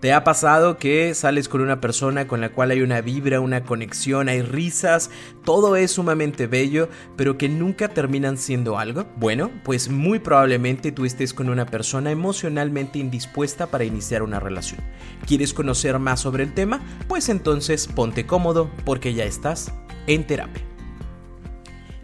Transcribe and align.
¿Te 0.00 0.12
ha 0.12 0.24
pasado 0.24 0.76
que 0.76 1.14
sales 1.14 1.48
con 1.48 1.62
una 1.62 1.80
persona 1.80 2.28
con 2.28 2.42
la 2.42 2.50
cual 2.50 2.70
hay 2.70 2.82
una 2.82 3.00
vibra, 3.00 3.40
una 3.40 3.64
conexión, 3.64 4.28
hay 4.28 4.42
risas, 4.42 5.10
todo 5.42 5.74
es 5.74 5.92
sumamente 5.92 6.46
bello, 6.46 6.90
pero 7.16 7.38
que 7.38 7.48
nunca 7.48 7.88
terminan 7.88 8.36
siendo 8.36 8.78
algo? 8.78 9.06
Bueno, 9.16 9.50
pues 9.64 9.88
muy 9.88 10.18
probablemente 10.18 10.92
tú 10.92 11.06
estés 11.06 11.32
con 11.32 11.48
una 11.48 11.64
persona 11.64 12.10
emocionalmente 12.10 12.98
indispuesta 12.98 13.68
para 13.68 13.84
iniciar 13.84 14.22
una 14.22 14.38
relación. 14.38 14.82
¿Quieres 15.26 15.54
conocer 15.54 15.98
más 15.98 16.20
sobre 16.20 16.44
el 16.44 16.52
tema? 16.52 16.82
Pues 17.08 17.30
entonces 17.30 17.86
ponte 17.86 18.26
cómodo 18.26 18.70
porque 18.84 19.14
ya 19.14 19.24
estás 19.24 19.72
en 20.06 20.26
terapia. 20.26 20.62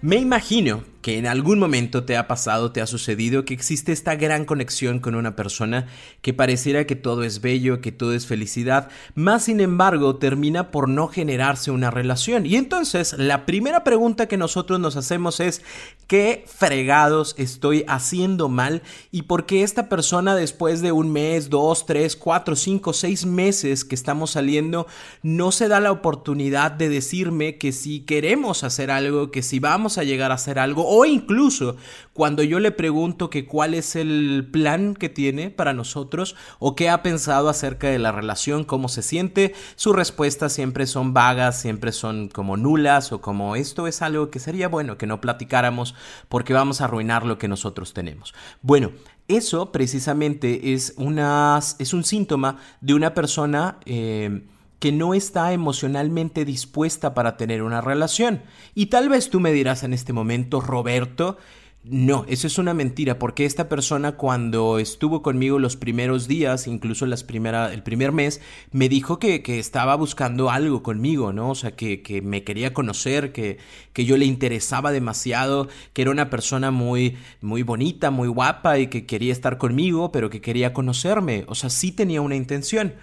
Me 0.00 0.16
imagino 0.16 0.91
que 1.02 1.18
en 1.18 1.26
algún 1.26 1.58
momento 1.58 2.04
te 2.04 2.16
ha 2.16 2.28
pasado, 2.28 2.70
te 2.70 2.80
ha 2.80 2.86
sucedido 2.86 3.44
que 3.44 3.54
existe 3.54 3.90
esta 3.90 4.14
gran 4.14 4.44
conexión 4.44 5.00
con 5.00 5.16
una 5.16 5.34
persona 5.34 5.88
que 6.22 6.32
pareciera 6.32 6.86
que 6.86 6.94
todo 6.94 7.24
es 7.24 7.40
bello, 7.40 7.80
que 7.80 7.90
todo 7.90 8.14
es 8.14 8.26
felicidad, 8.26 8.88
más 9.16 9.44
sin 9.44 9.60
embargo 9.60 10.16
termina 10.16 10.70
por 10.70 10.88
no 10.88 11.08
generarse 11.08 11.72
una 11.72 11.90
relación. 11.90 12.46
Y 12.46 12.54
entonces 12.54 13.14
la 13.18 13.44
primera 13.46 13.82
pregunta 13.82 14.28
que 14.28 14.36
nosotros 14.36 14.78
nos 14.78 14.96
hacemos 14.96 15.40
es, 15.40 15.62
¿qué 16.06 16.44
fregados 16.46 17.34
estoy 17.36 17.84
haciendo 17.88 18.48
mal? 18.48 18.82
¿Y 19.10 19.22
por 19.22 19.44
qué 19.44 19.64
esta 19.64 19.88
persona 19.88 20.36
después 20.36 20.82
de 20.82 20.92
un 20.92 21.10
mes, 21.10 21.50
dos, 21.50 21.84
tres, 21.84 22.14
cuatro, 22.14 22.54
cinco, 22.54 22.92
seis 22.92 23.26
meses 23.26 23.84
que 23.84 23.96
estamos 23.96 24.30
saliendo 24.30 24.86
no 25.22 25.50
se 25.50 25.66
da 25.66 25.80
la 25.80 25.90
oportunidad 25.90 26.70
de 26.70 26.88
decirme 26.88 27.58
que 27.58 27.72
si 27.72 28.00
queremos 28.00 28.62
hacer 28.62 28.92
algo, 28.92 29.32
que 29.32 29.42
si 29.42 29.58
vamos 29.58 29.98
a 29.98 30.04
llegar 30.04 30.30
a 30.30 30.34
hacer 30.34 30.60
algo, 30.60 30.91
o 30.94 31.06
incluso 31.06 31.76
cuando 32.12 32.42
yo 32.42 32.60
le 32.60 32.70
pregunto 32.70 33.30
que 33.30 33.46
cuál 33.46 33.72
es 33.72 33.96
el 33.96 34.46
plan 34.52 34.92
que 34.92 35.08
tiene 35.08 35.48
para 35.48 35.72
nosotros 35.72 36.36
o 36.58 36.76
qué 36.76 36.90
ha 36.90 37.02
pensado 37.02 37.48
acerca 37.48 37.88
de 37.88 37.98
la 37.98 38.12
relación, 38.12 38.64
cómo 38.64 38.90
se 38.90 39.00
siente, 39.00 39.54
sus 39.74 39.96
respuestas 39.96 40.52
siempre 40.52 40.86
son 40.86 41.14
vagas, 41.14 41.58
siempre 41.58 41.92
son 41.92 42.28
como 42.28 42.58
nulas 42.58 43.10
o 43.10 43.22
como 43.22 43.56
esto 43.56 43.86
es 43.86 44.02
algo 44.02 44.28
que 44.30 44.38
sería 44.38 44.68
bueno 44.68 44.98
que 44.98 45.06
no 45.06 45.22
platicáramos 45.22 45.94
porque 46.28 46.52
vamos 46.52 46.82
a 46.82 46.84
arruinar 46.84 47.24
lo 47.24 47.38
que 47.38 47.48
nosotros 47.48 47.94
tenemos. 47.94 48.34
Bueno, 48.60 48.92
eso 49.28 49.72
precisamente 49.72 50.74
es, 50.74 50.92
una, 50.98 51.58
es 51.78 51.94
un 51.94 52.04
síntoma 52.04 52.58
de 52.82 52.92
una 52.92 53.14
persona... 53.14 53.78
Eh, 53.86 54.42
que 54.82 54.90
no 54.90 55.14
está 55.14 55.52
emocionalmente 55.52 56.44
dispuesta 56.44 57.14
para 57.14 57.36
tener 57.36 57.62
una 57.62 57.80
relación. 57.80 58.42
Y 58.74 58.86
tal 58.86 59.08
vez 59.08 59.30
tú 59.30 59.38
me 59.38 59.52
dirás 59.52 59.84
en 59.84 59.92
este 59.92 60.12
momento, 60.12 60.60
Roberto, 60.60 61.38
no, 61.84 62.24
eso 62.26 62.48
es 62.48 62.58
una 62.58 62.74
mentira, 62.74 63.16
porque 63.20 63.44
esta 63.44 63.68
persona 63.68 64.16
cuando 64.16 64.80
estuvo 64.80 65.22
conmigo 65.22 65.60
los 65.60 65.76
primeros 65.76 66.26
días, 66.26 66.66
incluso 66.66 67.06
las 67.06 67.22
primera, 67.22 67.72
el 67.72 67.84
primer 67.84 68.10
mes, 68.10 68.40
me 68.72 68.88
dijo 68.88 69.20
que, 69.20 69.40
que 69.40 69.60
estaba 69.60 69.94
buscando 69.94 70.50
algo 70.50 70.82
conmigo, 70.82 71.32
¿no? 71.32 71.50
O 71.50 71.54
sea, 71.54 71.76
que, 71.76 72.02
que 72.02 72.20
me 72.20 72.42
quería 72.42 72.74
conocer, 72.74 73.30
que, 73.30 73.58
que, 73.92 74.04
yo 74.04 74.16
le 74.16 74.24
interesaba 74.24 74.90
demasiado, 74.90 75.68
que 75.92 76.02
era 76.02 76.10
una 76.10 76.28
persona 76.28 76.72
muy, 76.72 77.18
muy 77.40 77.62
bonita, 77.62 78.10
muy 78.10 78.26
guapa 78.26 78.80
y 78.80 78.88
que 78.88 79.06
quería 79.06 79.32
estar 79.32 79.58
conmigo, 79.58 80.10
pero 80.10 80.28
que 80.28 80.40
quería 80.40 80.72
conocerme. 80.72 81.44
O 81.46 81.54
sea, 81.54 81.70
sí 81.70 81.92
tenía 81.92 82.20
una 82.20 82.34
intención. 82.34 82.94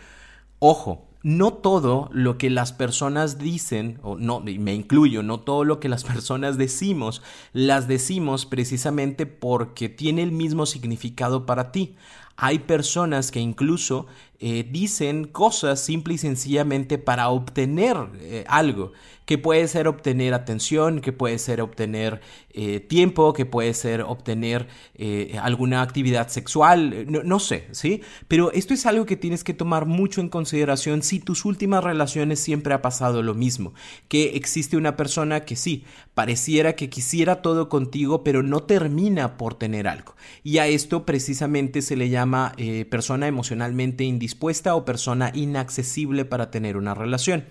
Ojo, 0.60 1.09
no 1.22 1.54
todo 1.54 2.10
lo 2.14 2.38
que 2.38 2.50
las 2.50 2.72
personas 2.72 3.38
dicen, 3.40 4.00
o 4.04 4.16
no, 4.18 4.40
me 4.40 4.74
incluyo, 4.74 5.22
no 5.22 5.40
todo 5.40 5.64
lo 5.64 5.80
que 5.80 5.90
las 5.90 6.04
personas 6.06 6.58
decimos, 6.58 7.22
las 7.54 7.88
decimos 7.88 8.46
precisamente 8.46 9.26
porque 9.26 9.90
tiene 9.90 10.24
el 10.24 10.32
mismo 10.32 10.66
significado 10.66 11.46
para 11.46 11.72
ti. 11.72 11.96
Hay 12.38 12.60
personas 12.60 13.32
que 13.32 13.42
incluso 13.42 14.08
eh, 14.42 14.66
dicen 14.72 15.26
cosas 15.26 15.82
simple 15.82 16.14
y 16.14 16.18
sencillamente 16.18 16.98
para 16.98 17.28
obtener 17.28 17.98
eh, 18.22 18.46
algo, 18.48 18.94
que 19.26 19.38
puede 19.38 19.68
ser 19.68 19.90
obtener 19.90 20.34
atención, 20.34 21.02
que 21.02 21.12
puede 21.12 21.38
ser 21.40 21.60
obtener 21.60 22.22
eh, 22.52 22.80
tiempo, 22.80 23.34
que 23.34 23.46
puede 23.46 23.74
ser 23.76 24.02
obtener 24.02 24.68
alguna 25.40 25.84
actividad 25.84 26.30
sexual, 26.30 27.06
no, 27.12 27.22
no, 27.24 27.40
sé, 27.40 27.68
¿sí? 27.72 28.02
Pero 28.28 28.52
esto 28.54 28.74
es 28.74 28.88
algo 28.88 29.06
que 29.06 29.18
tienes 29.18 29.44
que 29.44 29.54
tomar 29.54 29.86
mucho 29.86 30.20
en 30.20 30.30
consideración 30.30 31.04
si 31.04 31.20
tus 31.20 31.46
últimas 31.46 31.84
relaciones 31.84 32.40
siempre 32.40 32.74
ha 32.74 32.82
pasado 32.82 33.22
lo 33.22 33.36
mismo, 33.36 33.74
que 34.08 34.36
existe 34.36 34.78
una 34.78 34.98
persona 34.98 35.42
que 35.42 35.56
sí, 35.56 35.84
pareciera 36.16 36.76
que 36.76 36.90
quisiera 36.90 37.44
todo 37.44 37.70
contigo, 37.70 38.24
pero 38.24 38.42
no 38.42 38.64
termina 38.64 39.38
por 39.38 39.54
tener 39.54 39.88
algo. 39.88 40.16
Y 40.44 40.58
a 40.58 40.66
esto 40.66 41.06
precisamente 41.06 41.84
se 41.84 41.96
le 41.96 42.10
llama 42.10 42.56
persona 42.90 43.28
emocionalmente 43.28 44.04
indispuesta 44.04 44.29
indispuesta 44.30 44.76
o 44.76 44.86
persona 44.86 45.32
inaccesible 45.34 46.24
para 46.24 46.52
tener 46.52 46.78
una 46.78 46.94
relación. 46.94 47.46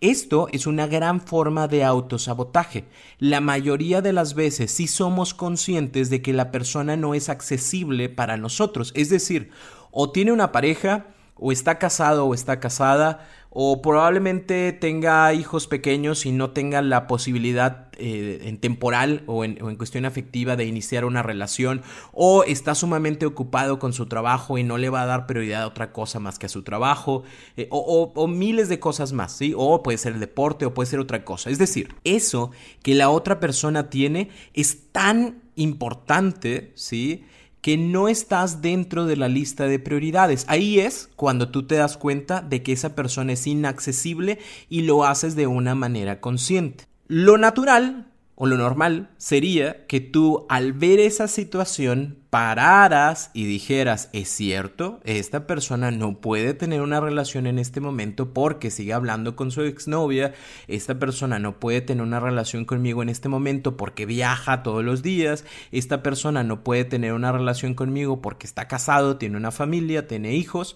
Esto 0.00 0.48
es 0.50 0.66
una 0.66 0.86
gran 0.86 1.20
forma 1.20 1.68
de 1.68 1.84
autosabotaje. 1.84 2.86
La 3.18 3.42
mayoría 3.42 4.00
de 4.00 4.14
las 4.14 4.32
veces 4.32 4.70
sí 4.70 4.86
somos 4.86 5.34
conscientes 5.34 6.08
de 6.08 6.22
que 6.22 6.32
la 6.32 6.50
persona 6.50 6.96
no 6.96 7.14
es 7.14 7.28
accesible 7.28 8.08
para 8.08 8.38
nosotros. 8.38 8.92
Es 8.96 9.10
decir, 9.10 9.50
o 9.90 10.10
tiene 10.10 10.32
una 10.32 10.52
pareja, 10.52 11.08
o 11.36 11.52
está 11.52 11.78
casado 11.78 12.24
o 12.24 12.32
está 12.32 12.60
casada, 12.60 13.28
o 13.54 13.82
probablemente 13.82 14.72
tenga 14.72 15.32
hijos 15.34 15.66
pequeños 15.66 16.24
y 16.24 16.32
no 16.32 16.52
tenga 16.52 16.80
la 16.80 17.06
posibilidad 17.06 17.88
eh, 17.98 18.40
en 18.44 18.58
temporal 18.58 19.24
o 19.26 19.44
en, 19.44 19.76
cuestión 19.76 20.06
afectiva 20.06 20.56
de 20.56 20.64
iniciar 20.64 21.04
una 21.04 21.22
relación, 21.22 21.82
o 22.12 22.44
está 22.44 22.74
sumamente 22.74 23.26
ocupado 23.26 23.78
con 23.78 23.92
su 23.92 24.06
trabajo 24.06 24.56
y 24.56 24.62
no 24.62 24.78
le 24.78 24.88
va 24.88 25.02
a 25.02 25.06
dar 25.06 25.26
prioridad 25.26 25.62
a 25.62 25.66
otra 25.66 25.92
cosa 25.92 26.18
más 26.18 26.38
que 26.38 26.46
a 26.46 26.48
su 26.48 26.62
trabajo, 26.62 27.24
eh, 27.58 27.68
o, 27.70 28.12
o, 28.14 28.26
miles 28.26 28.70
de 28.70 28.80
cosas 28.80 29.12
más, 29.12 29.36
¿sí? 29.36 29.52
O 29.54 29.82
puede 29.82 29.98
ser 29.98 30.14
el 30.14 30.20
deporte 30.20 30.64
o 30.64 30.72
puede 30.72 30.88
ser 30.88 31.00
otra 31.00 31.24
cosa. 31.24 31.50
Es 31.50 31.58
decir, 31.58 31.94
eso 32.04 32.52
que 32.82 32.94
la 32.94 33.10
otra 33.10 33.38
persona 33.38 33.90
tiene 33.90 34.30
es 34.54 34.90
tan 34.92 35.42
importante, 35.56 36.72
¿sí? 36.74 37.24
Que 37.62 37.78
no 37.78 38.08
estás 38.08 38.60
dentro 38.60 39.06
de 39.06 39.16
la 39.16 39.28
lista 39.28 39.66
de 39.66 39.78
prioridades. 39.78 40.44
Ahí 40.48 40.80
es 40.80 41.08
cuando 41.16 41.48
tú 41.48 41.66
te 41.66 41.76
das 41.76 41.96
cuenta 41.96 42.42
de 42.42 42.62
que 42.62 42.72
esa 42.72 42.94
persona 42.94 43.32
es 43.32 43.46
inaccesible 43.46 44.38
y 44.68 44.82
lo 44.82 45.04
haces 45.04 45.36
de 45.36 45.46
una 45.46 45.74
manera 45.74 46.20
consciente. 46.20 46.86
Lo 47.06 47.38
natural 47.38 48.11
o 48.42 48.46
lo 48.46 48.56
normal 48.56 49.08
sería 49.18 49.86
que 49.86 50.00
tú 50.00 50.46
al 50.48 50.72
ver 50.72 50.98
esa 50.98 51.28
situación 51.28 52.18
pararas 52.28 53.30
y 53.34 53.44
dijeras, 53.44 54.10
es 54.12 54.30
cierto, 54.30 54.98
esta 55.04 55.46
persona 55.46 55.92
no 55.92 56.20
puede 56.20 56.52
tener 56.52 56.80
una 56.80 56.98
relación 56.98 57.46
en 57.46 57.60
este 57.60 57.80
momento 57.80 58.34
porque 58.34 58.72
sigue 58.72 58.94
hablando 58.94 59.36
con 59.36 59.52
su 59.52 59.62
exnovia, 59.62 60.34
esta 60.66 60.98
persona 60.98 61.38
no 61.38 61.60
puede 61.60 61.82
tener 61.82 62.02
una 62.02 62.18
relación 62.18 62.64
conmigo 62.64 63.00
en 63.00 63.10
este 63.10 63.28
momento 63.28 63.76
porque 63.76 64.06
viaja 64.06 64.64
todos 64.64 64.82
los 64.82 65.04
días, 65.04 65.44
esta 65.70 66.02
persona 66.02 66.42
no 66.42 66.64
puede 66.64 66.84
tener 66.84 67.12
una 67.12 67.30
relación 67.30 67.74
conmigo 67.74 68.22
porque 68.22 68.48
está 68.48 68.66
casado, 68.66 69.18
tiene 69.18 69.36
una 69.36 69.52
familia, 69.52 70.08
tiene 70.08 70.34
hijos, 70.34 70.74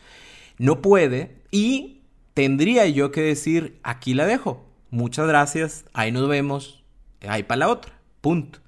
no 0.57 0.83
puede 0.83 1.43
y 1.51 2.03
tendría 2.33 2.87
yo 2.87 3.11
que 3.11 3.23
decir, 3.23 3.81
aquí 3.83 4.15
la 4.15 4.25
dejo, 4.25 4.65
muchas 4.91 5.27
gracias, 5.27 5.85
ahí 5.95 6.13
nos 6.13 6.29
vemos, 6.29 6.86
ahí 7.29 7.43
para 7.43 7.61
la 7.61 7.69
otra, 7.69 7.93
punto. 8.21 8.61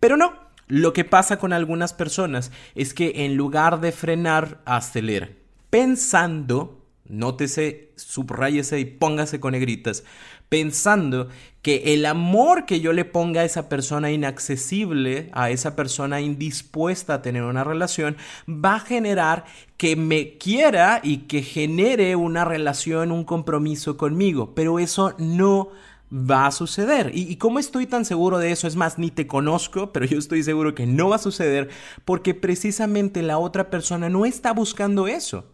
Pero 0.00 0.16
no, 0.16 0.34
lo 0.68 0.92
que 0.92 1.04
pasa 1.04 1.38
con 1.38 1.52
algunas 1.52 1.92
personas 1.92 2.52
es 2.74 2.94
que 2.94 3.24
en 3.24 3.36
lugar 3.36 3.80
de 3.80 3.92
frenar, 3.92 4.60
aceleran. 4.64 5.30
Pensando, 5.70 6.84
nótese, 7.06 7.92
subrayese 7.96 8.78
y 8.78 8.84
póngase 8.84 9.40
con 9.40 9.52
negritas, 9.52 10.04
pensando 10.48 11.28
que 11.62 11.94
el 11.94 12.06
amor 12.06 12.64
que 12.64 12.80
yo 12.80 12.92
le 12.92 13.04
ponga 13.04 13.42
a 13.42 13.44
esa 13.44 13.68
persona 13.68 14.10
inaccesible, 14.10 15.28
a 15.32 15.50
esa 15.50 15.76
persona 15.76 16.20
indispuesta 16.20 17.14
a 17.14 17.22
tener 17.22 17.42
una 17.42 17.64
relación, 17.64 18.16
va 18.48 18.76
a 18.76 18.80
generar 18.80 19.44
que 19.76 19.96
me 19.96 20.38
quiera 20.38 21.00
y 21.02 21.18
que 21.28 21.42
genere 21.42 22.16
una 22.16 22.44
relación, 22.44 23.12
un 23.12 23.24
compromiso 23.24 23.96
conmigo. 23.96 24.54
Pero 24.54 24.78
eso 24.78 25.14
no 25.18 25.70
va 26.12 26.46
a 26.46 26.50
suceder. 26.50 27.10
¿Y, 27.14 27.36
cómo 27.36 27.58
estoy 27.58 27.86
tan 27.86 28.04
seguro 28.04 28.38
de 28.38 28.50
eso? 28.50 28.66
Es 28.66 28.76
más, 28.76 28.98
ni 28.98 29.10
te 29.10 29.26
conozco, 29.26 29.92
pero 29.92 30.06
yo 30.06 30.18
estoy 30.18 30.42
seguro 30.42 30.74
que 30.74 30.86
no 30.86 31.10
va 31.10 31.16
a 31.16 31.20
suceder 31.20 31.68
porque 32.04 32.34
precisamente 32.34 33.22
la 33.22 33.38
otra 33.38 33.70
persona 33.70 34.08
no 34.08 34.24
está 34.24 34.52
buscando 34.52 35.06
eso. 35.08 35.46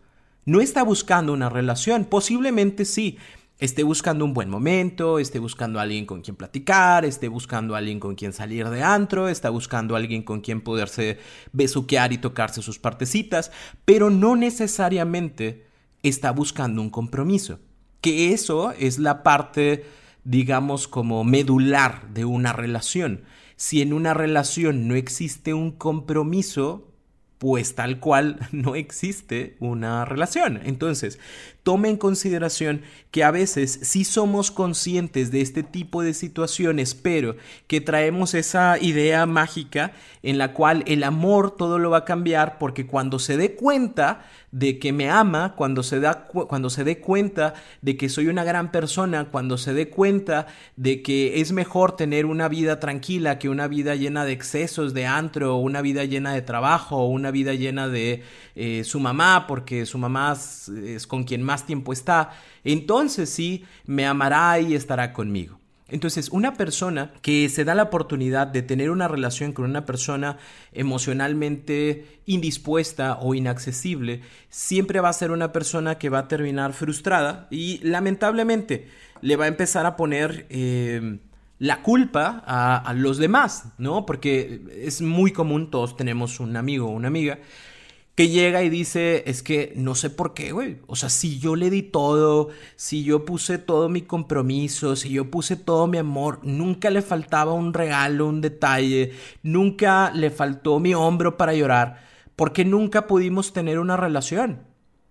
No 0.45 0.61
está 0.61 0.83
buscando 0.83 1.33
una 1.33 1.49
relación. 1.49 2.05
Posiblemente 2.05 2.85
sí. 2.85 3.19
Esté 3.61 3.85
buscando 3.85 4.25
un 4.25 4.35
buen 4.35 4.51
momento, 4.51 5.21
esté 5.21 5.39
buscando 5.39 5.79
a 5.79 5.83
alguien 5.83 6.07
con 6.07 6.23
quien 6.23 6.35
platicar, 6.35 7.05
esté 7.05 7.29
buscando 7.29 7.75
a 7.75 7.79
alguien 7.79 8.01
con 8.01 8.17
quien 8.17 8.33
salir 8.33 8.69
de 8.69 8.83
antro, 8.83 9.29
está 9.29 9.49
buscando 9.49 9.95
a 9.95 9.99
alguien 9.99 10.25
con 10.25 10.41
quien 10.41 10.61
poderse 10.61 11.19
besuquear 11.53 12.13
y 12.13 12.19
tocarse 12.19 12.63
sus 12.63 12.81
partecitas, 12.81 13.53
pero 13.85 14.11
no 14.11 14.35
necesariamente 14.35 15.67
está 16.03 16.33
buscando 16.33 16.83
un 16.83 16.91
compromiso. 16.91 17.61
Que 18.01 18.33
eso 18.33 18.73
es 18.73 18.99
la 18.99 19.23
parte 19.23 19.85
digamos, 20.25 20.89
como 20.89 21.23
medular 21.25 22.09
de 22.13 22.25
una 22.25 22.53
relación. 22.53 23.25
Si 23.57 23.83
en 23.83 23.93
una 23.93 24.15
relación 24.15 24.89
no 24.89 24.95
existe 24.95 25.55
un 25.55 25.71
compromiso, 25.71 26.91
pues 27.39 27.75
tal 27.75 28.01
cual 28.01 28.39
no 28.53 28.75
existe 28.75 29.57
una 29.61 30.05
relación. 30.05 30.61
Entonces, 30.65 31.19
tome 31.65 31.89
en 31.89 31.97
consideración 31.97 32.83
que 33.11 33.25
a 33.25 33.31
veces 33.31 33.81
sí 33.83 34.05
somos 34.05 34.51
conscientes 34.51 35.33
de 35.33 35.41
este 35.41 35.63
tipo 35.63 36.03
de 36.03 36.15
situaciones, 36.15 36.95
pero 36.95 37.37
que 37.67 37.81
traemos 37.81 38.35
esa 38.35 38.79
idea 38.79 39.27
mágica 39.27 39.93
en 40.23 40.39
la 40.39 40.53
cual 40.53 40.85
el 40.87 41.03
amor 41.03 41.57
todo 41.57 41.79
lo 41.79 41.91
va 41.91 41.99
a 41.99 42.05
cambiar 42.05 42.59
porque 42.59 42.87
cuando 42.87 43.19
se 43.19 43.37
dé 43.37 43.55
cuenta 43.55 44.27
de 44.53 44.79
que 44.79 44.93
me 44.93 45.11
ama, 45.11 45.55
cuando 45.57 45.83
se, 45.83 46.01
da, 46.01 46.27
cuando 46.27 46.71
se 46.71 46.85
dé 46.85 47.01
cuenta 47.01 47.55
de 47.83 47.97
que 47.97 48.09
soy 48.09 48.29
una 48.29 48.45
gran 48.45 48.71
persona, 48.71 49.25
cuando 49.25 49.59
se 49.59 49.75
dé 49.75 49.89
cuenta 49.89 50.47
de 50.77 51.03
que 51.03 51.41
es 51.41 51.53
mejor 51.53 51.97
tener 51.97 52.25
una 52.27 52.49
vida 52.49 52.79
tranquila 52.79 53.39
que 53.39 53.49
una 53.49 53.69
vida 53.69 53.97
llena 53.97 54.25
de 54.25 54.33
excesos 54.33 54.95
de 54.95 55.07
antro, 55.07 55.57
una 55.57 55.83
vida 55.83 56.05
llena 56.05 56.33
de 56.33 56.43
trabajo, 56.43 57.07
una 57.07 57.31
vida 57.31 57.55
llena 57.55 57.89
de 57.89 58.23
eh, 58.55 58.83
su 58.85 59.01
mamá, 59.01 59.47
porque 59.47 59.87
su 59.87 59.99
mamá 59.99 60.37
es 60.85 61.07
con 61.07 61.25
quien 61.25 61.43
más 61.43 61.54
tiempo 61.63 61.93
está, 61.93 62.33
entonces 62.65 63.31
sí, 63.31 63.65
me 63.87 64.05
amará 64.07 64.59
y 64.59 64.75
estará 64.75 65.13
conmigo. 65.13 65.59
Entonces, 65.89 66.31
una 66.31 66.55
persona 66.55 67.13
que 67.21 67.49
se 67.49 67.65
da 67.65 67.75
la 67.75 67.85
oportunidad 67.85 68.49
de 68.49 68.63
tener 68.63 68.91
una 68.91 69.07
relación 69.07 69.53
con 69.53 69.67
una 69.67 69.85
persona 69.85 70.39
emocionalmente 70.73 72.21
indispuesta 72.27 73.19
o 73.21 73.35
inaccesible, 73.35 74.23
siempre 74.49 75.01
va 75.01 75.11
a 75.11 75.13
ser 75.13 75.31
una 75.31 75.53
persona 75.53 75.99
que 75.99 76.09
va 76.09 76.21
a 76.21 76.29
terminar 76.29 76.73
frustrada 76.73 77.47
y 77.51 77.79
lamentablemente 77.83 78.89
le 79.21 79.37
va 79.37 79.45
a 79.45 79.49
empezar 79.49 79.85
a 79.85 79.95
poner 79.95 80.47
eh, 80.49 81.19
la 81.59 81.83
culpa 81.83 82.43
a, 82.47 82.79
a, 82.79 82.95
los 82.95 83.19
demás, 83.19 83.67
¿no? 83.79 84.07
Porque 84.07 84.63
es 84.75 85.03
muy 85.03 85.33
común, 85.33 85.71
todos 85.71 85.97
tenemos 85.97 86.41
un 86.41 86.57
amigo 86.57 86.87
o 86.87 86.91
una 86.91 87.09
amiga 87.09 87.39
que 88.15 88.29
llega 88.29 88.63
y 88.63 88.71
dice, 88.71 89.25
es 89.27 89.43
que 89.43 89.73
no 89.77 89.95
sé 89.95 90.09
por 90.09 90.35
qué, 90.35 90.53
güey. 90.53 90.79
O 90.87 90.95
sea, 90.95 91.09
si 91.09 91.39
yo 91.41 91.57
le 91.57 91.69
di 91.69 91.83
todo, 91.83 92.49
si 92.77 93.03
yo 93.03 93.25
puse 93.25 93.59
todo 93.59 93.89
mi 93.89 94.03
compromiso, 94.03 94.95
si 94.95 95.11
yo 95.11 95.31
puse 95.31 95.57
todo 95.57 95.87
mi 95.89 95.99
amor, 95.99 96.39
nunca 96.45 96.91
le 96.91 97.03
faltaba 97.03 97.53
un 97.55 97.75
regalo, 97.75 98.29
un 98.29 98.41
detalle, 98.41 99.13
nunca 99.43 100.13
le 100.13 100.31
faltó 100.31 100.79
mi 100.79 100.95
hombro 100.95 101.37
para 101.37 101.55
llorar, 101.55 102.05
¿por 102.37 102.53
qué 102.53 102.65
nunca 102.65 103.09
pudimos 103.09 103.53
tener 103.53 103.81
una 103.81 103.97
relación? 103.97 104.61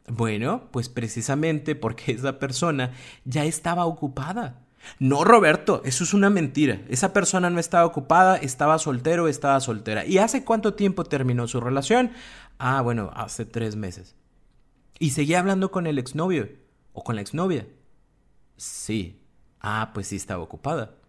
Bueno, 0.08 0.70
pues 0.72 0.88
precisamente 0.90 1.76
porque 1.76 2.14
esa 2.14 2.40
persona 2.40 2.92
ya 3.26 3.44
estaba 3.46 3.86
ocupada. 3.86 4.62
No, 5.00 5.24
Roberto, 5.24 5.82
eso 5.86 6.04
es 6.04 6.14
una 6.14 6.30
mentira. 6.30 6.82
Esa 6.90 7.14
persona 7.14 7.50
no 7.50 7.60
estaba 7.60 7.86
ocupada, 7.86 8.38
estaba 8.38 8.80
soltero, 8.80 9.28
estaba 9.28 9.60
soltera. 9.60 10.06
¿Y 10.06 10.18
hace 10.18 10.44
cuánto 10.44 10.74
tiempo 10.74 11.04
terminó 11.04 11.48
su 11.48 11.60
relación? 11.60 12.12
Ah, 12.58 12.82
bueno, 12.82 13.12
hace 13.16 13.46
tres 13.46 13.76
meses. 13.76 14.16
¿Y 15.00 15.12
seguía 15.12 15.40
hablando 15.40 15.72
con 15.72 15.88
el 15.88 16.00
exnovio? 16.00 16.50
¿O 16.94 17.04
con 17.04 17.16
la 17.16 17.22
exnovia? 17.22 17.68
Sí. 18.58 19.20
Ah, 19.60 19.92
pues 19.94 20.08
sí 20.08 20.16
estaba 20.16 20.44
ocupada 20.44 21.03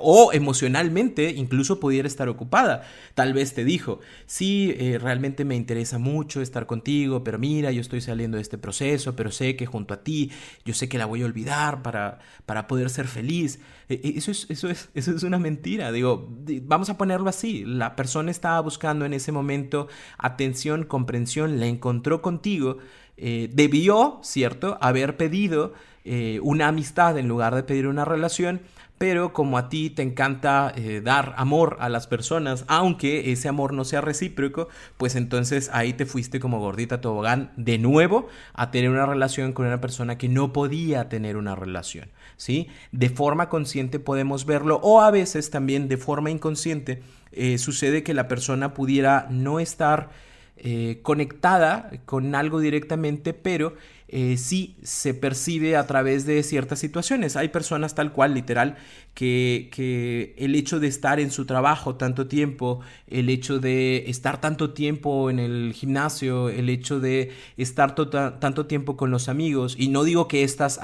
o 0.00 0.32
emocionalmente 0.32 1.30
incluso 1.30 1.80
pudiera 1.80 2.06
estar 2.06 2.28
ocupada. 2.28 2.82
Tal 3.14 3.32
vez 3.32 3.54
te 3.54 3.64
dijo, 3.64 4.00
sí, 4.26 4.74
eh, 4.78 4.98
realmente 5.00 5.44
me 5.44 5.56
interesa 5.56 5.98
mucho 5.98 6.40
estar 6.40 6.66
contigo, 6.66 7.24
pero 7.24 7.38
mira, 7.38 7.70
yo 7.72 7.80
estoy 7.80 8.00
saliendo 8.00 8.36
de 8.36 8.42
este 8.42 8.58
proceso, 8.58 9.16
pero 9.16 9.30
sé 9.30 9.56
que 9.56 9.66
junto 9.66 9.94
a 9.94 10.02
ti, 10.02 10.30
yo 10.64 10.74
sé 10.74 10.88
que 10.88 10.98
la 10.98 11.06
voy 11.06 11.22
a 11.22 11.26
olvidar 11.26 11.82
para, 11.82 12.18
para 12.46 12.66
poder 12.66 12.90
ser 12.90 13.06
feliz. 13.06 13.60
E, 13.88 13.94
e, 13.94 14.18
eso 14.18 14.30
es, 14.30 14.46
eso, 14.48 14.68
es, 14.68 14.90
eso 14.94 15.14
es 15.14 15.22
una 15.22 15.38
mentira. 15.38 15.92
Digo, 15.92 16.28
vamos 16.62 16.90
a 16.90 16.98
ponerlo 16.98 17.28
así. 17.28 17.64
La 17.64 17.96
persona 17.96 18.30
estaba 18.30 18.60
buscando 18.60 19.04
en 19.04 19.14
ese 19.14 19.32
momento 19.32 19.88
atención, 20.18 20.84
comprensión, 20.84 21.58
la 21.60 21.66
encontró 21.66 22.22
contigo. 22.22 22.78
Eh, 23.16 23.50
debió, 23.52 24.18
¿cierto?, 24.22 24.78
haber 24.80 25.18
pedido 25.18 25.74
eh, 26.04 26.40
una 26.42 26.68
amistad 26.68 27.18
en 27.18 27.28
lugar 27.28 27.54
de 27.54 27.62
pedir 27.62 27.86
una 27.86 28.06
relación 28.06 28.62
pero 29.00 29.32
como 29.32 29.56
a 29.56 29.70
ti 29.70 29.88
te 29.88 30.02
encanta 30.02 30.74
eh, 30.76 31.00
dar 31.02 31.32
amor 31.38 31.78
a 31.80 31.88
las 31.88 32.06
personas, 32.06 32.66
aunque 32.68 33.32
ese 33.32 33.48
amor 33.48 33.72
no 33.72 33.86
sea 33.86 34.02
recíproco, 34.02 34.68
pues 34.98 35.16
entonces 35.16 35.70
ahí 35.72 35.94
te 35.94 36.04
fuiste 36.04 36.38
como 36.38 36.60
gordita 36.60 37.00
tobogán 37.00 37.50
de 37.56 37.78
nuevo 37.78 38.28
a 38.52 38.70
tener 38.70 38.90
una 38.90 39.06
relación 39.06 39.54
con 39.54 39.64
una 39.64 39.80
persona 39.80 40.18
que 40.18 40.28
no 40.28 40.52
podía 40.52 41.08
tener 41.08 41.38
una 41.38 41.54
relación, 41.54 42.10
¿sí? 42.36 42.68
De 42.92 43.08
forma 43.08 43.48
consciente 43.48 44.00
podemos 44.00 44.44
verlo 44.44 44.78
o 44.82 45.00
a 45.00 45.10
veces 45.10 45.48
también 45.48 45.88
de 45.88 45.96
forma 45.96 46.30
inconsciente 46.30 47.02
eh, 47.32 47.56
sucede 47.56 48.02
que 48.02 48.12
la 48.12 48.28
persona 48.28 48.74
pudiera 48.74 49.28
no 49.30 49.60
estar 49.60 50.10
eh, 50.62 50.98
conectada 51.00 51.90
con 52.04 52.34
algo 52.34 52.60
directamente, 52.60 53.32
pero 53.32 53.76
eh, 54.12 54.36
sí 54.38 54.74
se 54.82 55.14
percibe 55.14 55.76
a 55.76 55.86
través 55.86 56.26
de 56.26 56.42
ciertas 56.42 56.80
situaciones. 56.80 57.36
Hay 57.36 57.48
personas 57.48 57.94
tal 57.94 58.12
cual, 58.12 58.34
literal, 58.34 58.76
que, 59.14 60.34
el 60.36 60.56
hecho 60.56 60.80
de 60.80 60.88
estar 60.88 61.20
en 61.20 61.30
su 61.30 61.46
trabajo 61.46 61.94
tanto 61.94 62.26
tiempo, 62.26 62.80
el 63.06 63.28
hecho 63.28 63.60
de 63.60 64.10
estar 64.10 64.40
tanto 64.40 64.72
tiempo 64.72 65.30
en 65.30 65.38
el 65.38 65.72
gimnasio, 65.74 66.48
el 66.48 66.70
hecho 66.70 66.98
de 66.98 67.30
estar 67.56 67.94
tota, 67.94 68.40
tanto 68.40 68.66
tiempo 68.66 68.96
con 68.96 69.12
los 69.12 69.28
amigos, 69.28 69.76
y 69.78 69.88
no 69.88 70.02
digo 70.02 70.26
que 70.26 70.42
estas, 70.42 70.80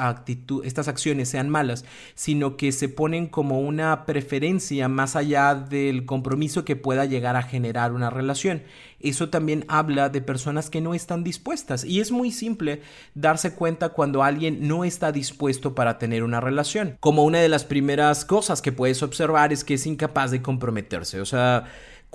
estas 0.63 0.87
acciones 0.87 1.29
sean 1.29 1.49
malas, 1.49 1.85
sino 2.15 2.57
que 2.57 2.71
se 2.71 2.89
ponen 2.89 3.27
como 3.27 3.61
una 3.61 4.07
preferencia 4.07 4.89
más 4.89 5.17
allá 5.17 5.55
del 5.57 6.07
compromiso 6.07 6.65
que 6.65 6.77
pueda 6.77 7.07
llegar 7.07 7.35
a 7.35 7.43
generar 7.43 7.93
una 7.93 8.11
relación. 8.11 8.63
Eso 9.01 9.29
también 9.29 9.65
habla 9.69 10.09
de 10.09 10.21
personas 10.21 10.71
que 10.71 10.81
no 10.81 10.95
están 10.95 11.25
dispuestas. 11.25 11.85
Y 11.85 12.01
es 12.01 12.11
muy 12.11 12.31
simple 12.31 12.81
darse 13.15 13.55
cuenta 13.55 13.91
cuando 13.91 14.23
alguien 14.23 14.67
no 14.67 14.85
está 14.85 15.13
dispuesto 15.13 15.75
para 15.75 15.99
tener 15.99 16.23
una 16.23 16.41
relación. 16.41 16.97
Como 17.01 17.25
una 17.25 17.39
de 17.39 17.49
las 17.49 17.65
primeras 17.65 18.25
cosas 18.25 18.63
que 18.63 18.73
puedes 18.73 19.03
observar 19.03 19.53
es 19.53 19.65
que 19.65 19.75
es 19.75 19.87
incapaz 19.87 20.31
de 20.31 20.43
comprometerse. 20.43 21.21
O 21.21 21.27
sea, 21.27 21.65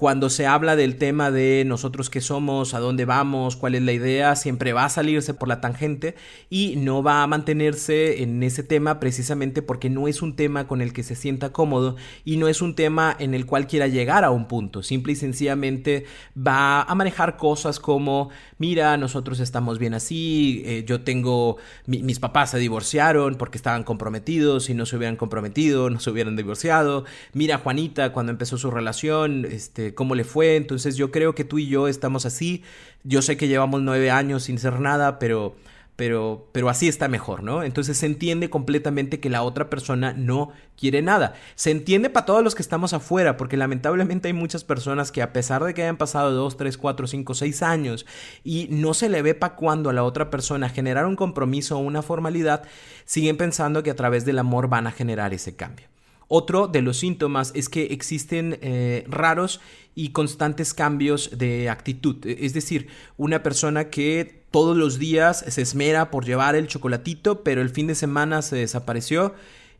cuando 0.01 0.31
se 0.31 0.47
habla 0.47 0.75
del 0.75 0.95
tema 0.95 1.29
de 1.29 1.63
nosotros 1.63 2.09
qué 2.09 2.21
somos, 2.21 2.73
a 2.73 2.79
dónde 2.79 3.05
vamos, 3.05 3.55
cuál 3.55 3.75
es 3.75 3.83
la 3.83 3.91
idea, 3.91 4.35
siempre 4.35 4.73
va 4.73 4.85
a 4.85 4.89
salirse 4.89 5.35
por 5.35 5.47
la 5.47 5.61
tangente 5.61 6.15
y 6.49 6.73
no 6.77 7.03
va 7.03 7.21
a 7.21 7.27
mantenerse 7.27 8.23
en 8.23 8.41
ese 8.41 8.63
tema 8.63 8.99
precisamente 8.99 9.61
porque 9.61 9.91
no 9.91 10.07
es 10.07 10.23
un 10.23 10.35
tema 10.35 10.65
con 10.65 10.81
el 10.81 10.91
que 10.91 11.03
se 11.03 11.13
sienta 11.13 11.53
cómodo 11.53 11.97
y 12.25 12.37
no 12.37 12.47
es 12.47 12.63
un 12.63 12.73
tema 12.73 13.15
en 13.19 13.35
el 13.35 13.45
cual 13.45 13.67
quiera 13.67 13.85
llegar 13.85 14.23
a 14.23 14.31
un 14.31 14.47
punto. 14.47 14.81
Simple 14.81 15.13
y 15.13 15.15
sencillamente 15.15 16.05
va 16.35 16.81
a 16.81 16.95
manejar 16.95 17.37
cosas 17.37 17.79
como, 17.79 18.31
mira, 18.57 18.97
nosotros 18.97 19.39
estamos 19.39 19.77
bien 19.77 19.93
así, 19.93 20.63
eh, 20.65 20.83
yo 20.83 21.01
tengo, 21.03 21.57
mis 21.85 22.17
papás 22.17 22.49
se 22.49 22.57
divorciaron 22.57 23.35
porque 23.35 23.59
estaban 23.59 23.83
comprometidos 23.83 24.67
y 24.71 24.73
no 24.73 24.87
se 24.87 24.97
hubieran 24.97 25.15
comprometido, 25.15 25.91
no 25.91 25.99
se 25.99 26.09
hubieran 26.09 26.35
divorciado. 26.35 27.05
Mira, 27.33 27.59
Juanita, 27.59 28.13
cuando 28.13 28.31
empezó 28.31 28.57
su 28.57 28.71
relación, 28.71 29.45
este, 29.45 29.90
este, 29.91 29.95
cómo 29.95 30.15
le 30.15 30.23
fue. 30.23 30.55
Entonces 30.55 30.95
yo 30.97 31.11
creo 31.11 31.35
que 31.35 31.45
tú 31.45 31.59
y 31.59 31.67
yo 31.67 31.87
estamos 31.87 32.25
así. 32.25 32.63
Yo 33.03 33.21
sé 33.21 33.37
que 33.37 33.47
llevamos 33.47 33.81
nueve 33.81 34.11
años 34.11 34.43
sin 34.43 34.57
ser 34.59 34.79
nada, 34.79 35.19
pero, 35.19 35.55
pero, 35.95 36.47
pero 36.51 36.69
así 36.69 36.87
está 36.87 37.07
mejor, 37.07 37.43
¿no? 37.43 37.63
Entonces 37.63 37.97
se 37.97 38.05
entiende 38.05 38.49
completamente 38.49 39.19
que 39.19 39.29
la 39.29 39.43
otra 39.43 39.69
persona 39.69 40.13
no 40.13 40.51
quiere 40.77 41.01
nada. 41.01 41.33
Se 41.55 41.71
entiende 41.71 42.09
para 42.09 42.25
todos 42.25 42.43
los 42.43 42.55
que 42.55 42.61
estamos 42.61 42.93
afuera, 42.93 43.37
porque 43.37 43.57
lamentablemente 43.57 44.27
hay 44.27 44.33
muchas 44.33 44.63
personas 44.63 45.11
que 45.11 45.21
a 45.21 45.33
pesar 45.33 45.63
de 45.63 45.73
que 45.73 45.83
hayan 45.83 45.97
pasado 45.97 46.31
dos, 46.31 46.57
tres, 46.57 46.77
cuatro, 46.77 47.07
cinco, 47.07 47.33
seis 47.33 47.61
años 47.61 48.05
y 48.43 48.67
no 48.69 48.93
se 48.93 49.09
le 49.09 49.21
ve 49.21 49.33
para 49.35 49.55
cuando 49.55 49.89
a 49.89 49.93
la 49.93 50.03
otra 50.03 50.29
persona 50.29 50.69
generar 50.69 51.05
un 51.05 51.15
compromiso 51.15 51.77
o 51.77 51.81
una 51.81 52.01
formalidad, 52.01 52.63
siguen 53.05 53.37
pensando 53.37 53.83
que 53.83 53.91
a 53.91 53.95
través 53.95 54.25
del 54.25 54.39
amor 54.39 54.67
van 54.67 54.87
a 54.87 54.91
generar 54.91 55.33
ese 55.33 55.55
cambio. 55.55 55.91
Otro 56.33 56.69
de 56.69 56.81
los 56.81 56.95
síntomas 56.95 57.51
es 57.55 57.67
que 57.67 57.87
existen 57.87 58.57
eh, 58.61 59.03
raros 59.09 59.59
y 59.95 60.11
constantes 60.11 60.73
cambios 60.73 61.37
de 61.37 61.69
actitud. 61.69 62.25
E, 62.25 62.45
es 62.45 62.53
decir, 62.53 62.87
una 63.17 63.43
persona 63.43 63.89
que 63.89 64.45
todos 64.49 64.77
los 64.77 64.97
días 64.97 65.43
se 65.45 65.61
esmera 65.61 66.09
por 66.09 66.23
llevar 66.23 66.55
el 66.55 66.67
chocolatito, 66.67 67.43
pero 67.43 67.61
el 67.61 67.69
fin 67.69 67.87
de 67.87 67.95
semana 67.95 68.41
se 68.43 68.55
desapareció 68.55 69.35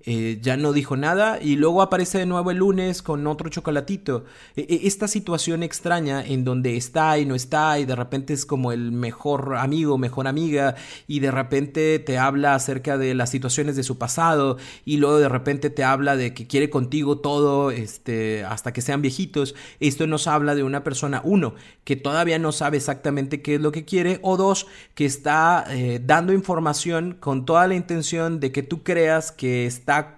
eh, 0.05 0.39
ya 0.41 0.57
no 0.57 0.73
dijo 0.73 0.97
nada 0.97 1.39
y 1.41 1.55
luego 1.55 1.81
aparece 1.81 2.17
de 2.17 2.25
nuevo 2.25 2.51
el 2.51 2.57
lunes 2.57 3.01
con 3.01 3.27
otro 3.27 3.49
chocolatito. 3.49 4.25
E, 4.55 4.61
e, 4.61 4.87
esta 4.87 5.07
situación 5.07 5.63
extraña 5.63 6.25
en 6.25 6.43
donde 6.43 6.77
está 6.77 7.17
y 7.19 7.25
no 7.25 7.35
está 7.35 7.79
y 7.79 7.85
de 7.85 7.95
repente 7.95 8.33
es 8.33 8.45
como 8.45 8.71
el 8.71 8.91
mejor 8.91 9.55
amigo, 9.57 9.97
mejor 9.97 10.27
amiga 10.27 10.75
y 11.07 11.19
de 11.19 11.31
repente 11.31 11.99
te 11.99 12.17
habla 12.17 12.55
acerca 12.55 12.97
de 12.97 13.13
las 13.13 13.29
situaciones 13.29 13.75
de 13.75 13.83
su 13.83 13.97
pasado 13.97 14.57
y 14.85 14.97
luego 14.97 15.19
de 15.19 15.29
repente 15.29 15.69
te 15.69 15.83
habla 15.83 16.15
de 16.15 16.33
que 16.33 16.47
quiere 16.47 16.69
contigo 16.69 17.19
todo 17.19 17.71
este, 17.71 18.43
hasta 18.43 18.73
que 18.73 18.81
sean 18.81 19.01
viejitos. 19.01 19.55
Esto 19.79 20.07
nos 20.07 20.27
habla 20.27 20.55
de 20.55 20.63
una 20.63 20.83
persona, 20.83 21.21
uno, 21.23 21.53
que 21.83 21.95
todavía 21.95 22.39
no 22.39 22.51
sabe 22.51 22.77
exactamente 22.77 23.41
qué 23.41 23.55
es 23.55 23.61
lo 23.61 23.71
que 23.71 23.85
quiere 23.85 24.19
o 24.23 24.37
dos, 24.37 24.67
que 24.95 25.05
está 25.05 25.65
eh, 25.69 26.01
dando 26.03 26.33
información 26.33 27.17
con 27.19 27.45
toda 27.45 27.67
la 27.67 27.75
intención 27.75 28.39
de 28.39 28.51
que 28.51 28.63
tú 28.63 28.83
creas 28.83 29.31
que 29.31 29.65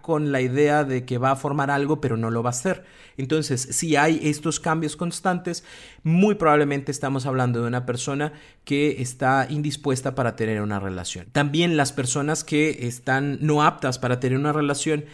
con 0.01 0.31
la 0.31 0.41
idea 0.41 0.83
de 0.83 1.05
que 1.05 1.17
va 1.17 1.31
a 1.31 1.35
formar 1.35 1.71
algo, 1.71 2.01
pero 2.01 2.17
no 2.17 2.29
lo 2.29 2.43
va 2.43 2.49
a 2.49 2.51
hacer. 2.51 2.83
Entonces, 3.17 3.61
si 3.71 3.95
hay 3.95 4.19
estos 4.23 4.59
cambios 4.59 4.95
constantes, 4.95 5.63
muy 6.03 6.35
probablemente 6.35 6.91
estamos 6.91 7.25
hablando 7.25 7.61
de 7.61 7.67
una 7.67 7.85
persona 7.85 8.33
que 8.63 9.01
está 9.01 9.47
indispuesta 9.49 10.15
para 10.15 10.35
tener 10.35 10.61
una 10.61 10.79
relación. 10.79 11.27
También 11.31 11.77
las 11.77 11.91
personas 11.91 12.43
que 12.43 12.87
están 12.87 13.37
no 13.41 13.63
aptas 13.63 13.99
para 13.99 14.19
tener 14.19 14.37
una 14.37 14.53
relación 14.53 15.05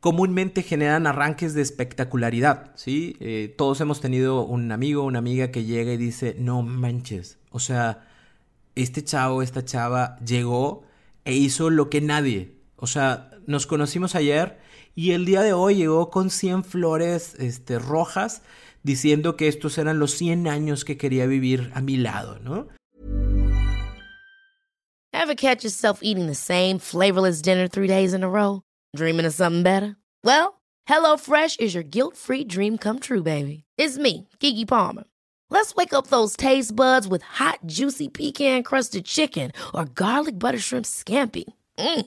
comúnmente 0.00 0.62
generan 0.64 1.06
arranques 1.06 1.54
de 1.54 1.62
espectacularidad, 1.62 2.72
¿sí? 2.74 3.16
Eh, 3.20 3.54
todos 3.56 3.80
hemos 3.80 4.00
tenido 4.00 4.44
un 4.44 4.72
amigo, 4.72 5.04
una 5.04 5.20
amiga 5.20 5.52
que 5.52 5.64
llega 5.64 5.92
y 5.92 5.96
dice, 5.96 6.34
no 6.38 6.62
manches, 6.62 7.38
o 7.50 7.60
sea, 7.60 8.08
este 8.74 9.04
chavo, 9.04 9.42
esta 9.42 9.64
chava 9.64 10.18
llegó 10.18 10.82
e 11.24 11.34
hizo 11.34 11.70
lo 11.70 11.88
que 11.88 12.00
nadie, 12.00 12.52
o 12.82 12.88
sea, 12.88 13.30
nos 13.46 13.68
conocimos 13.68 14.16
ayer 14.16 14.58
y 14.96 15.12
el 15.12 15.24
día 15.24 15.42
de 15.42 15.52
hoy 15.52 15.76
llegó 15.76 16.10
con 16.10 16.30
100 16.30 16.64
flores 16.64 17.36
este, 17.38 17.78
rojas 17.78 18.42
diciendo 18.82 19.36
que 19.36 19.46
estos 19.46 19.78
eran 19.78 20.00
los 20.00 20.10
100 20.14 20.48
años 20.48 20.84
que 20.84 20.96
quería 20.96 21.26
vivir 21.26 21.70
a 21.74 21.80
mi 21.80 21.96
lado, 21.96 22.40
¿no? 22.40 22.66
Ever 25.12 25.36
catch 25.36 25.62
yourself 25.62 26.00
eating 26.02 26.26
the 26.26 26.34
same 26.34 26.80
flavorless 26.80 27.40
dinner 27.40 27.68
three 27.68 27.86
days 27.86 28.12
in 28.12 28.24
a 28.24 28.28
row? 28.28 28.62
Dreaming 28.96 29.26
of 29.26 29.32
something 29.32 29.62
better? 29.62 29.94
Well, 30.24 30.60
HelloFresh 30.88 31.60
is 31.60 31.74
your 31.74 31.84
guilt-free 31.84 32.46
dream 32.48 32.78
come 32.78 32.98
true, 32.98 33.22
baby. 33.22 33.62
It's 33.78 33.96
me, 33.96 34.28
Kiki 34.40 34.64
Palmer. 34.64 35.04
Let's 35.50 35.76
wake 35.76 35.92
up 35.94 36.08
those 36.08 36.36
taste 36.36 36.74
buds 36.74 37.06
with 37.06 37.22
hot, 37.22 37.60
juicy 37.64 38.08
pecan-crusted 38.08 39.04
chicken 39.04 39.52
or 39.72 39.84
garlic 39.84 40.40
butter 40.40 40.58
shrimp 40.58 40.86
scampi. 40.86 41.44
Mm. 41.78 42.06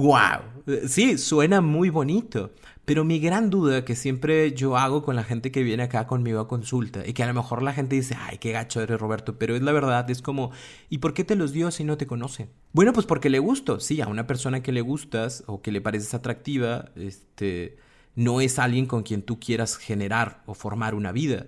Wow, 0.00 0.64
sí, 0.88 1.18
suena 1.18 1.60
muy 1.60 1.90
bonito. 1.90 2.52
Pero 2.86 3.04
mi 3.04 3.20
gran 3.20 3.50
duda 3.50 3.84
que 3.84 3.94
siempre 3.94 4.52
yo 4.54 4.78
hago 4.78 5.02
con 5.02 5.14
la 5.14 5.24
gente 5.24 5.52
que 5.52 5.62
viene 5.62 5.82
acá 5.82 6.06
conmigo 6.06 6.40
a 6.40 6.48
consulta 6.48 7.06
y 7.06 7.12
que 7.12 7.22
a 7.22 7.26
lo 7.26 7.34
mejor 7.34 7.62
la 7.62 7.74
gente 7.74 7.96
dice, 7.96 8.16
ay, 8.18 8.38
qué 8.38 8.52
gacho 8.52 8.80
eres 8.80 8.98
Roberto, 8.98 9.38
pero 9.38 9.54
es 9.54 9.60
la 9.60 9.72
verdad, 9.72 10.10
es 10.10 10.22
como, 10.22 10.52
¿y 10.88 10.98
por 10.98 11.12
qué 11.12 11.22
te 11.22 11.36
los 11.36 11.52
dio 11.52 11.70
si 11.70 11.84
no 11.84 11.98
te 11.98 12.06
conoce? 12.06 12.48
Bueno, 12.72 12.94
pues 12.94 13.04
porque 13.04 13.28
le 13.28 13.40
gusto, 13.40 13.78
sí, 13.78 14.00
a 14.00 14.08
una 14.08 14.26
persona 14.26 14.62
que 14.62 14.72
le 14.72 14.80
gustas 14.80 15.44
o 15.46 15.60
que 15.60 15.70
le 15.70 15.82
pareces 15.82 16.14
atractiva, 16.14 16.86
este, 16.96 17.76
no 18.14 18.40
es 18.40 18.58
alguien 18.58 18.86
con 18.86 19.02
quien 19.02 19.20
tú 19.20 19.38
quieras 19.38 19.76
generar 19.76 20.42
o 20.46 20.54
formar 20.54 20.94
una 20.94 21.12
vida. 21.12 21.46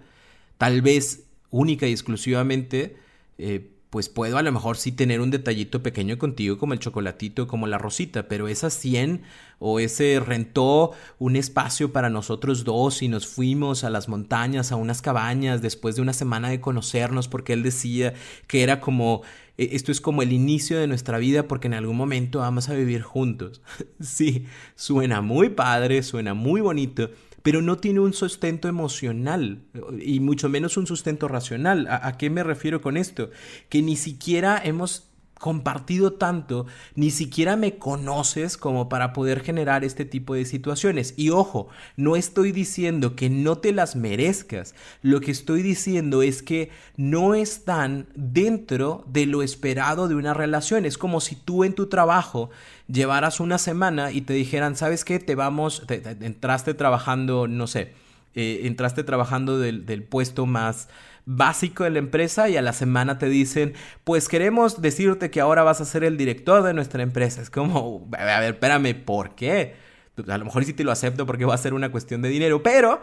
Tal 0.59 0.83
vez 0.83 1.25
única 1.49 1.89
y 1.89 1.93
exclusivamente 1.93 2.97
eh, 3.39 3.72
pues 3.93 4.09
puedo 4.09 4.39
a 4.39 4.43
lo 4.43 4.51
mejor 4.51 4.79
sí 4.79 4.91
tener 4.91 5.21
un 5.21 5.31
detallito 5.31 5.83
pequeño 5.83 6.17
contigo 6.17 6.57
como 6.57 6.73
el 6.73 6.79
chocolatito, 6.79 7.47
como 7.47 7.67
la 7.67 7.77
rosita, 7.77 8.27
pero 8.27 8.49
esa 8.49 8.71
100 8.71 9.21
o 9.59 9.81
ese 9.81 10.19
rentó 10.19 10.93
un 11.19 11.37
espacio 11.37 11.93
para 11.93 12.09
nosotros 12.09 12.65
dos 12.65 13.03
y 13.03 13.09
nos 13.09 13.27
fuimos 13.27 13.85
a 13.85 13.91
las 13.91 14.09
montañas, 14.09 14.73
a 14.73 14.77
unas 14.77 15.03
cabañas 15.03 15.61
después 15.61 15.95
de 15.95 16.01
una 16.01 16.15
semana 16.15 16.49
de 16.49 16.59
conocernos 16.59 17.29
porque 17.29 17.53
él 17.53 17.63
decía 17.63 18.15
que 18.47 18.63
era 18.63 18.81
como 18.81 19.21
e, 19.59 19.77
esto 19.77 19.93
es 19.93 20.01
como 20.01 20.23
el 20.23 20.33
inicio 20.33 20.79
de 20.79 20.87
nuestra 20.87 21.19
vida 21.19 21.47
porque 21.47 21.67
en 21.67 21.75
algún 21.75 21.99
momento 21.99 22.39
vamos 22.39 22.71
a 22.71 22.75
vivir 22.75 23.03
juntos. 23.03 23.61
sí, 24.01 24.47
suena 24.75 25.21
muy 25.21 25.51
padre, 25.51 26.03
suena 26.03 26.33
muy 26.33 26.63
bonito, 26.63 27.11
pero 27.43 27.63
no 27.63 27.79
tiene 27.79 28.01
un 28.01 28.13
sustento 28.13 28.69
emocional 28.69 29.63
y 30.01 30.21
mucho 30.21 30.49
menos 30.49 30.77
un 30.77 30.87
sustento 30.87 31.29
racional. 31.29 31.87
¿A, 31.91 32.17
qué 32.17 32.31
me 32.31 32.43
refiero 32.43 32.81
con 32.81 32.97
esto? 32.97 33.31
Que 33.69 33.83
ni 33.83 33.97
siquiera 33.97 34.61
hemos 34.63 35.12
compartido 35.43 36.13
tanto, 36.13 36.67
ni 36.95 37.11
siquiera 37.11 37.57
me 37.57 37.77
conoces 37.77 38.57
como 38.57 38.89
para 38.89 39.13
poder 39.13 39.41
generar 39.41 39.83
este 39.83 40.05
tipo 40.05 40.35
de 40.35 40.45
situaciones. 40.45 41.15
Y 41.17 41.31
ojo, 41.31 41.67
no 41.97 42.15
estoy 42.15 42.53
diciendo 42.53 43.17
que 43.17 43.29
no 43.29 43.59
te 43.59 43.73
las 43.73 43.97
merezcas, 43.97 44.77
lo 45.03 45.21
que 45.21 45.33
estoy 45.33 45.63
diciendo 45.63 46.23
es 46.23 46.45
que 46.45 46.71
no 46.97 47.35
están 47.35 48.07
dentro 48.15 49.05
de 49.09 49.27
lo 49.27 49.43
esperado 49.43 50.07
de 50.07 50.15
una 50.15 50.33
relación. 50.33 50.87
Es 50.87 50.97
como 50.97 51.21
si 51.21 51.35
tú 51.35 51.65
en 51.65 51.75
tu 51.75 51.89
trabajo 51.89 52.51
llevaras 52.87 53.41
una 53.41 53.59
semana 53.59 54.13
y 54.13 54.21
te 54.21 54.35
dijeran, 54.35 54.77
¿sabes 54.77 55.05
qué? 55.05 55.19
Te 55.19 55.35
vamos, 55.35 55.83
entraste 55.89 56.73
trabajando, 56.75 57.49
no 57.49 57.67
sé, 57.67 57.95
eh, 58.35 58.61
entraste 58.65 59.05
trabajando 59.05 59.59
del, 59.59 59.87
del 59.87 60.03
puesto 60.03 60.47
más 60.47 60.89
básico 61.25 61.85
de 61.85 61.91
la 61.91 61.99
empresa 61.99 62.49
y 62.49 62.57
a 62.57 62.63
la 62.63 62.73
semana 62.73 63.19
te 63.19 63.27
dicen, 63.27 63.75
pues 64.05 64.29
queremos 64.29 64.83
decirte 64.83 65.31
que 65.31 65.41
ahora 65.41 65.63
vas 65.63 65.81
a 65.81 65.85
ser 65.85 66.05
el 66.05 66.17
director 66.17 66.63
de 66.63 66.75
nuestra 66.75 67.03
empresa. 67.03 67.43
Es 67.43 67.51
como, 67.51 68.09
a 68.19 68.41
ver, 68.41 68.55
espérame, 68.55 68.95
¿por 68.95 69.35
qué? 69.35 69.75
Pues, 70.15 70.29
a 70.29 70.39
lo 70.39 70.45
mejor 70.45 70.65
sí 70.65 70.73
te 70.73 70.85
lo 70.85 70.93
acepto 70.93 71.27
porque 71.27 71.45
va 71.45 71.55
a 71.55 71.59
ser 71.59 71.75
una 71.75 71.91
cuestión 71.91 72.23
de 72.23 72.29
dinero, 72.29 72.63
pero 72.63 73.01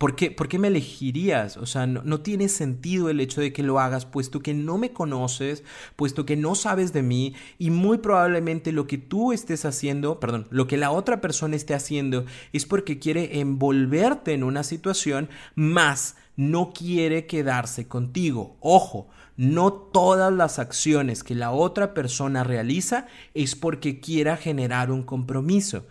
¿Por 0.00 0.16
qué, 0.16 0.30
¿Por 0.30 0.48
qué, 0.48 0.58
me 0.58 0.68
elegirías? 0.68 1.58
O 1.58 1.66
sea, 1.66 1.86
no, 1.86 2.00
no, 2.02 2.22
tiene 2.22 2.48
sentido 2.48 3.10
el 3.10 3.20
hecho 3.20 3.42
de 3.42 3.52
que 3.52 3.62
lo 3.62 3.78
hagas, 3.78 4.06
puesto 4.06 4.40
que 4.40 4.54
no 4.54 4.78
me 4.78 4.94
conoces, 4.94 5.62
puesto 5.94 6.24
que 6.24 6.36
no 6.36 6.54
sabes 6.54 6.94
de 6.94 7.02
mí 7.02 7.34
y 7.58 7.68
muy 7.68 7.98
probablemente 7.98 8.72
lo 8.72 8.86
que 8.86 8.96
tú 8.96 9.34
estés 9.34 9.66
haciendo, 9.66 10.18
perdón, 10.18 10.46
lo 10.48 10.66
que 10.66 10.78
la 10.78 10.90
otra 10.90 11.20
persona 11.20 11.54
esté 11.54 11.74
haciendo 11.74 12.24
es 12.54 12.64
porque 12.64 12.98
quiere 12.98 13.40
envolverte 13.40 14.32
en 14.32 14.42
una 14.42 14.62
situación 14.62 15.28
más 15.54 16.16
no 16.34 16.72
quiere 16.72 17.26
quedarse 17.26 17.86
contigo. 17.86 18.56
Ojo, 18.60 19.10
no 19.36 19.70
todas 19.70 20.32
las 20.32 20.58
acciones 20.58 21.22
que 21.22 21.34
la 21.34 21.50
otra 21.50 21.92
persona 21.92 22.42
realiza 22.42 23.06
es 23.34 23.54
porque 23.54 24.00
quiera 24.00 24.38
generar 24.38 24.90
un 24.90 25.02
compromiso. 25.02 25.84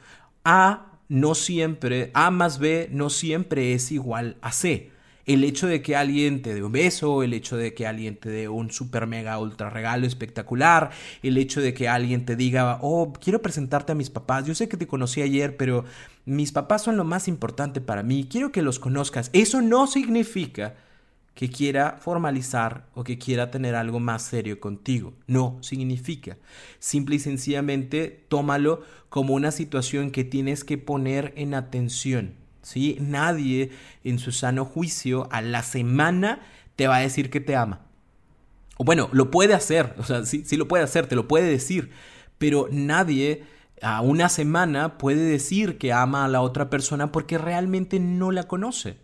A 0.44 0.89
no 1.10 1.36
siempre, 1.36 2.12
A 2.14 2.32
más 2.32 2.60
B 2.60 2.88
no 2.92 3.10
siempre 3.10 3.74
es 3.74 3.92
igual 3.92 4.38
a 4.42 4.52
C. 4.52 4.92
El 5.26 5.44
hecho 5.44 5.68
de 5.68 5.82
que 5.84 5.96
alguien 5.96 6.42
te 6.42 6.56
dé 6.56 6.64
un 6.64 6.72
beso, 6.72 7.22
el 7.22 7.34
hecho 7.34 7.56
de 7.58 7.74
que 7.74 7.86
alguien 7.86 8.16
te 8.16 8.30
dé 8.30 8.48
un 8.48 8.72
super 8.72 9.06
mega 9.06 9.38
ultra 9.38 9.70
regalo 9.70 10.08
espectacular, 10.08 10.90
el 11.22 11.38
hecho 11.38 11.62
de 11.62 11.74
que 11.74 11.88
alguien 11.88 12.26
te 12.26 12.36
diga, 12.36 12.80
oh, 12.82 13.14
quiero 13.14 13.42
presentarte 13.42 13.92
a 13.92 13.96
mis 13.96 14.10
papás, 14.10 14.46
yo 14.46 14.56
sé 14.56 14.68
que 14.68 14.78
te 14.78 14.88
conocí 14.88 15.22
ayer, 15.22 15.56
pero 15.58 15.86
mis 16.26 16.52
papás 16.52 16.84
son 16.84 16.98
lo 16.98 17.04
más 17.04 17.28
importante 17.28 17.82
para 17.82 18.02
mí, 18.02 18.28
quiero 18.30 18.52
que 18.52 18.64
los 18.64 18.80
conozcas. 18.80 19.30
Eso 19.34 19.62
no 19.62 19.86
significa 19.86 20.76
que 21.40 21.50
quiera 21.50 21.96
formalizar 22.02 22.90
o 22.96 23.06
que 23.06 23.18
quiera 23.18 23.50
tener 23.50 23.74
algo 23.74 24.02
más 24.02 24.24
serio 24.24 24.60
contigo. 24.60 25.14
No 25.26 25.58
significa. 25.62 26.36
Simple 26.80 27.16
y 27.16 27.20
sencillamente 27.20 28.26
tómalo 28.28 28.82
como 29.08 29.36
una 29.36 29.52
situación 29.52 30.12
que 30.12 30.26
tienes 30.26 30.66
que 30.66 30.78
poner 30.78 31.32
en 31.38 31.54
atención. 31.54 32.34
¿sí? 32.62 32.98
Nadie 33.00 33.72
en 34.04 34.20
su 34.20 34.34
sano 34.34 34.66
juicio 34.66 35.30
a 35.32 35.42
la 35.42 35.64
semana 35.64 36.42
te 36.76 36.90
va 36.90 36.98
a 36.98 37.00
decir 37.00 37.30
que 37.30 37.40
te 37.40 37.56
ama. 37.56 37.84
O 38.76 38.84
bueno, 38.84 39.08
lo 39.14 39.32
puede 39.32 39.54
hacer, 39.54 39.96
o 39.98 40.04
sea, 40.04 40.26
sí, 40.26 40.44
sí 40.46 40.58
lo 40.58 40.68
puede 40.68 40.84
hacer, 40.84 41.08
te 41.08 41.16
lo 41.16 41.30
puede 41.30 41.50
decir, 41.50 41.90
pero 42.38 42.68
nadie 42.70 43.46
a 43.82 44.02
una 44.02 44.28
semana 44.28 44.98
puede 44.98 45.22
decir 45.22 45.78
que 45.78 45.94
ama 45.94 46.26
a 46.26 46.28
la 46.28 46.42
otra 46.42 46.70
persona 46.70 47.14
porque 47.14 47.38
realmente 47.38 47.98
no 48.02 48.32
la 48.32 48.44
conoce. 48.44 48.98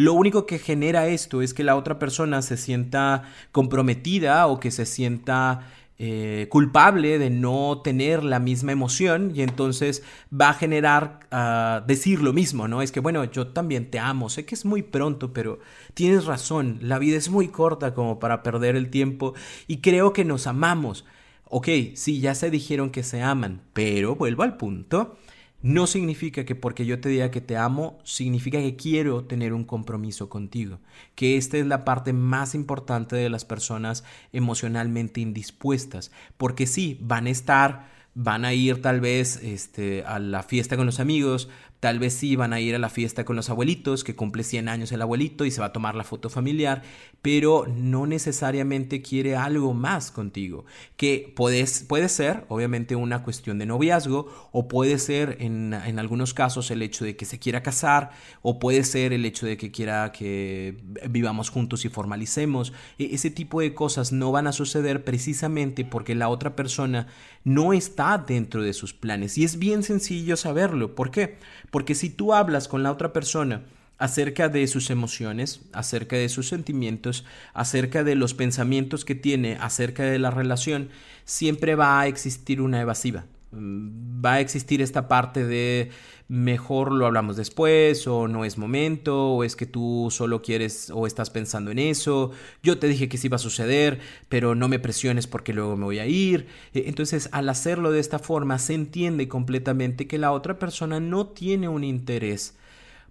Lo 0.00 0.14
único 0.14 0.46
que 0.46 0.58
genera 0.58 1.08
esto 1.08 1.42
es 1.42 1.52
que 1.52 1.62
la 1.62 1.76
otra 1.76 1.98
persona 1.98 2.40
se 2.40 2.56
sienta 2.56 3.24
comprometida 3.52 4.46
o 4.46 4.58
que 4.58 4.70
se 4.70 4.86
sienta 4.86 5.68
eh, 5.98 6.46
culpable 6.48 7.18
de 7.18 7.28
no 7.28 7.82
tener 7.84 8.24
la 8.24 8.38
misma 8.38 8.72
emoción 8.72 9.32
y 9.34 9.42
entonces 9.42 10.02
va 10.32 10.48
a 10.48 10.54
generar 10.54 11.20
uh, 11.30 11.86
decir 11.86 12.22
lo 12.22 12.32
mismo, 12.32 12.66
¿no? 12.66 12.80
Es 12.80 12.92
que, 12.92 13.00
bueno, 13.00 13.24
yo 13.24 13.48
también 13.48 13.90
te 13.90 13.98
amo, 13.98 14.30
sé 14.30 14.46
que 14.46 14.54
es 14.54 14.64
muy 14.64 14.80
pronto, 14.80 15.34
pero 15.34 15.58
tienes 15.92 16.24
razón, 16.24 16.78
la 16.80 16.98
vida 16.98 17.18
es 17.18 17.28
muy 17.28 17.48
corta 17.48 17.92
como 17.92 18.18
para 18.18 18.42
perder 18.42 18.76
el 18.76 18.88
tiempo 18.88 19.34
y 19.66 19.82
creo 19.82 20.14
que 20.14 20.24
nos 20.24 20.46
amamos. 20.46 21.04
Ok, 21.44 21.68
sí, 21.92 22.20
ya 22.20 22.34
se 22.34 22.50
dijeron 22.50 22.88
que 22.88 23.02
se 23.02 23.20
aman, 23.20 23.60
pero 23.74 24.16
vuelvo 24.16 24.44
al 24.44 24.56
punto, 24.56 25.18
no 25.62 25.86
significa 25.86 26.44
que 26.44 26.54
porque 26.54 26.86
yo 26.86 27.00
te 27.00 27.08
diga 27.08 27.30
que 27.30 27.40
te 27.40 27.56
amo, 27.56 27.98
significa 28.04 28.58
que 28.58 28.76
quiero 28.76 29.24
tener 29.24 29.52
un 29.52 29.64
compromiso 29.64 30.28
contigo. 30.28 30.78
Que 31.14 31.36
esta 31.36 31.58
es 31.58 31.66
la 31.66 31.84
parte 31.84 32.12
más 32.12 32.54
importante 32.54 33.16
de 33.16 33.28
las 33.28 33.44
personas 33.44 34.04
emocionalmente 34.32 35.20
indispuestas. 35.20 36.10
Porque 36.36 36.66
sí, 36.66 36.98
van 37.02 37.26
a 37.26 37.30
estar 37.30 38.00
van 38.14 38.44
a 38.44 38.52
ir 38.52 38.82
tal 38.82 39.00
vez 39.00 39.36
este, 39.42 40.02
a 40.04 40.18
la 40.18 40.42
fiesta 40.42 40.76
con 40.76 40.86
los 40.86 41.00
amigos, 41.00 41.48
Tal 41.80 41.98
vez 41.98 42.12
sí 42.12 42.36
van 42.36 42.52
a 42.52 42.60
ir 42.60 42.74
a 42.74 42.78
la 42.78 42.90
fiesta 42.90 43.24
con 43.24 43.36
los 43.36 43.48
abuelitos, 43.48 44.04
que 44.04 44.14
cumple 44.14 44.44
100 44.44 44.68
años 44.68 44.92
el 44.92 45.00
abuelito 45.00 45.46
y 45.46 45.50
se 45.50 45.60
va 45.60 45.68
a 45.68 45.72
tomar 45.72 45.94
la 45.94 46.04
foto 46.04 46.28
familiar, 46.28 46.82
pero 47.22 47.66
no 47.74 48.06
necesariamente 48.06 49.00
quiere 49.00 49.34
algo 49.34 49.72
más 49.72 50.10
contigo. 50.10 50.66
Que 50.96 51.32
puede 51.34 52.08
ser, 52.08 52.44
obviamente, 52.48 52.96
una 52.96 53.22
cuestión 53.22 53.58
de 53.58 53.64
noviazgo, 53.64 54.50
o 54.52 54.68
puede 54.68 54.98
ser 54.98 55.38
en, 55.40 55.72
en 55.72 55.98
algunos 55.98 56.34
casos 56.34 56.70
el 56.70 56.82
hecho 56.82 57.06
de 57.06 57.16
que 57.16 57.24
se 57.24 57.38
quiera 57.38 57.62
casar, 57.62 58.10
o 58.42 58.58
puede 58.58 58.84
ser 58.84 59.14
el 59.14 59.24
hecho 59.24 59.46
de 59.46 59.56
que 59.56 59.70
quiera 59.70 60.12
que 60.12 60.76
vivamos 61.08 61.48
juntos 61.48 61.86
y 61.86 61.88
formalicemos. 61.88 62.74
E, 62.98 63.14
ese 63.14 63.30
tipo 63.30 63.60
de 63.60 63.72
cosas 63.72 64.12
no 64.12 64.32
van 64.32 64.46
a 64.46 64.52
suceder 64.52 65.02
precisamente 65.04 65.84
porque 65.84 66.14
la 66.14 66.28
otra 66.28 66.56
persona 66.56 67.06
no 67.44 67.72
está 67.72 68.18
dentro 68.18 68.62
de 68.62 68.74
sus 68.74 68.92
planes. 68.92 69.38
Y 69.38 69.44
es 69.44 69.58
bien 69.58 69.82
sencillo 69.82 70.36
saberlo. 70.36 70.94
¿Por 70.94 71.10
qué? 71.10 71.38
Porque 71.70 71.94
si 71.94 72.10
tú 72.10 72.34
hablas 72.34 72.68
con 72.68 72.82
la 72.82 72.92
otra 72.92 73.12
persona 73.12 73.62
acerca 73.98 74.48
de 74.48 74.66
sus 74.66 74.90
emociones, 74.90 75.60
acerca 75.72 76.16
de 76.16 76.28
sus 76.28 76.48
sentimientos, 76.48 77.24
acerca 77.52 78.02
de 78.02 78.14
los 78.14 78.34
pensamientos 78.34 79.04
que 79.04 79.14
tiene, 79.14 79.58
acerca 79.60 80.04
de 80.04 80.18
la 80.18 80.30
relación, 80.30 80.88
siempre 81.24 81.74
va 81.74 82.00
a 82.00 82.06
existir 82.06 82.60
una 82.60 82.80
evasiva. 82.80 83.26
Mm, 83.52 84.24
va 84.24 84.34
a 84.34 84.40
existir 84.40 84.80
esta 84.80 85.06
parte 85.06 85.44
de 85.44 85.90
mejor 86.30 86.92
lo 86.92 87.06
hablamos 87.06 87.36
después 87.36 88.06
o 88.06 88.28
no 88.28 88.44
es 88.44 88.56
momento 88.56 89.32
o 89.32 89.42
es 89.42 89.56
que 89.56 89.66
tú 89.66 90.10
solo 90.12 90.42
quieres 90.42 90.88
o 90.94 91.08
estás 91.08 91.28
pensando 91.28 91.72
en 91.72 91.80
eso, 91.80 92.30
yo 92.62 92.78
te 92.78 92.86
dije 92.86 93.08
que 93.08 93.18
sí 93.18 93.26
iba 93.26 93.34
a 93.34 93.40
suceder, 93.40 93.98
pero 94.28 94.54
no 94.54 94.68
me 94.68 94.78
presiones 94.78 95.26
porque 95.26 95.52
luego 95.52 95.76
me 95.76 95.86
voy 95.86 95.98
a 95.98 96.06
ir. 96.06 96.46
E, 96.72 96.84
entonces, 96.86 97.28
al 97.32 97.48
hacerlo 97.48 97.90
de 97.90 97.98
esta 97.98 98.20
forma, 98.20 98.60
se 98.60 98.74
entiende 98.74 99.26
completamente 99.26 100.06
que 100.06 100.18
la 100.18 100.30
otra 100.30 100.60
persona 100.60 101.00
no 101.00 101.26
tiene 101.26 101.68
un 101.68 101.82
interés 101.82 102.56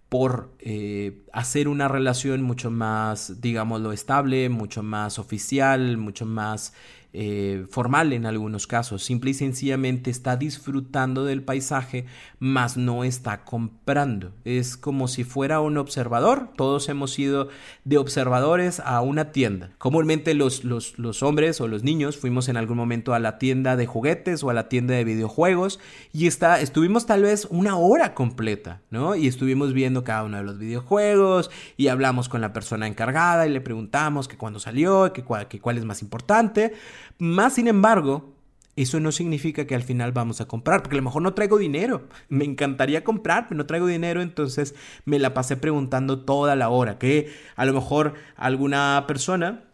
por 0.08 0.54
eh, 0.60 1.22
hacer 1.34 1.68
una 1.68 1.90
relación 1.90 2.42
mucho 2.42 2.72
más, 2.72 3.42
digámoslo, 3.42 3.92
estable, 3.92 4.48
mucho 4.48 4.82
más 4.82 5.20
oficial, 5.20 5.98
mucho 5.98 6.26
más 6.26 6.74
eh, 7.12 7.66
formal 7.72 8.14
en 8.14 8.28
algunos 8.28 8.68
casos. 8.68 9.04
Simple 9.04 9.32
y 9.32 9.34
sencillamente 9.34 10.12
está 10.12 10.38
disfrutando 10.38 11.26
del 11.26 11.42
paisaje, 11.42 12.06
mas 12.38 12.78
no 12.78 13.04
está 13.04 13.44
comprando. 13.44 14.32
Es 14.46 14.78
como 14.78 15.08
si 15.08 15.24
fuera 15.24 15.60
un 15.60 15.78
observador. 15.78 16.50
Todos 16.56 16.88
hemos 16.88 17.18
ido 17.18 17.50
de 17.84 17.98
observadores 17.98 18.80
a 18.80 19.02
una 19.02 19.32
tienda. 19.32 19.72
Comúnmente 19.80 20.36
los, 20.36 20.64
los, 20.64 21.24
hombres 21.24 21.60
o 21.62 21.68
los 21.68 21.84
niños 21.84 22.16
fuimos 22.16 22.48
en 22.48 22.58
algún 22.58 22.78
momento 22.78 23.16
a 23.16 23.20
la 23.20 23.40
tienda 23.40 23.76
de 23.76 23.88
juguetes 23.88 24.44
o 24.44 24.52
a 24.52 24.54
la 24.54 24.70
tienda 24.70 24.94
de 24.94 25.04
videojuegos 25.04 25.80
y 26.14 26.28
está, 26.28 26.62
estuvimos 26.62 27.08
tal 27.08 27.24
vez 27.24 27.48
una 27.50 27.76
hora 27.76 28.14
completa, 28.14 28.82
¿no? 28.92 29.16
Y 29.16 29.28
estuvimos 29.28 29.74
viendo 29.74 30.04
cada 30.04 30.24
uno 30.24 30.38
de 30.38 30.44
los 30.44 30.60
videojuegos 30.60 31.50
y 31.76 31.88
hablamos 31.88 32.30
con 32.30 32.42
la 32.42 32.54
persona 32.54 32.86
encargada 32.88 33.48
y 33.48 33.50
le 33.50 33.62
preguntamos 33.62 34.28
que 34.28 34.38
cuándo 34.38 34.60
salió, 34.60 35.12
que, 35.12 35.24
que 35.50 35.60
cuál 35.60 35.78
es 35.78 35.86
más 35.86 36.04
importante. 36.04 36.74
Más 37.18 37.54
sin 37.54 37.68
embargo, 37.68 38.36
eso 38.76 39.00
no 39.00 39.12
significa 39.12 39.68
que 39.68 39.76
al 39.76 39.84
final 39.84 40.12
vamos 40.12 40.40
a 40.42 40.48
comprar, 40.48 40.82
porque 40.82 40.96
a 40.96 41.00
lo 41.00 41.04
mejor 41.04 41.22
no 41.22 41.34
traigo 41.34 41.58
dinero. 41.58 42.08
Me 42.30 42.46
encantaría 42.46 43.04
comprar, 43.04 43.48
pero 43.48 43.58
no 43.58 43.66
traigo 43.66 43.88
dinero, 43.88 44.22
entonces 44.22 44.76
me 45.06 45.20
la 45.20 45.34
pasé 45.34 45.58
preguntando 45.58 46.22
toda 46.22 46.56
la 46.56 46.70
hora, 46.70 46.98
que 46.98 47.32
a 47.56 47.66
lo 47.66 47.74
mejor 47.74 48.14
alguna 48.38 49.04
persona 49.08 49.66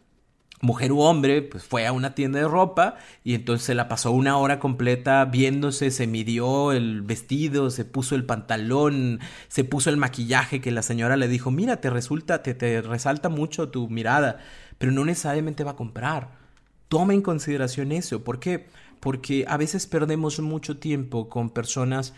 mujer 0.62 0.92
u 0.92 1.02
hombre, 1.02 1.42
pues 1.44 1.64
fue 1.64 1.86
a 1.86 1.92
una 1.92 2.16
tienda 2.16 2.40
de 2.40 2.48
ropa 2.48 2.96
y 3.24 3.36
entonces 3.36 3.66
se 3.66 3.76
la 3.76 3.88
pasó 3.88 4.12
una 4.12 4.38
hora 4.38 4.60
completa 4.60 5.24
viéndose, 5.26 5.92
se 5.92 6.08
midió 6.08 6.72
el 6.72 7.02
vestido, 7.04 7.70
se 7.70 7.86
puso 7.86 8.16
el 8.16 8.26
pantalón, 8.26 9.20
se 9.48 9.64
puso 9.64 9.90
el 9.90 9.98
maquillaje 9.98 10.62
que 10.62 10.72
la 10.72 10.82
señora 10.82 11.18
le 11.18 11.28
dijo, 11.28 11.52
mira, 11.52 11.82
te 11.82 11.90
resulta, 11.90 12.42
te, 12.42 12.56
te 12.56 12.82
resalta 12.82 13.30
mucho 13.30 13.70
tu 13.70 13.90
mirada, 13.90 14.40
pero 14.78 14.92
no 14.92 15.06
necesariamente 15.06 15.64
va 15.64 15.72
a 15.72 15.76
comprar. 15.76 16.45
Toma 16.88 17.14
en 17.14 17.22
consideración 17.22 17.92
eso. 17.92 18.24
¿Por 18.24 18.40
qué? 18.40 18.68
Porque 19.00 19.46
a 19.48 19.58
veces 19.58 19.88
perdemos 19.88 20.40
mucho 20.40 20.78
tiempo 20.78 21.30
con 21.30 21.50
personas 21.50 22.14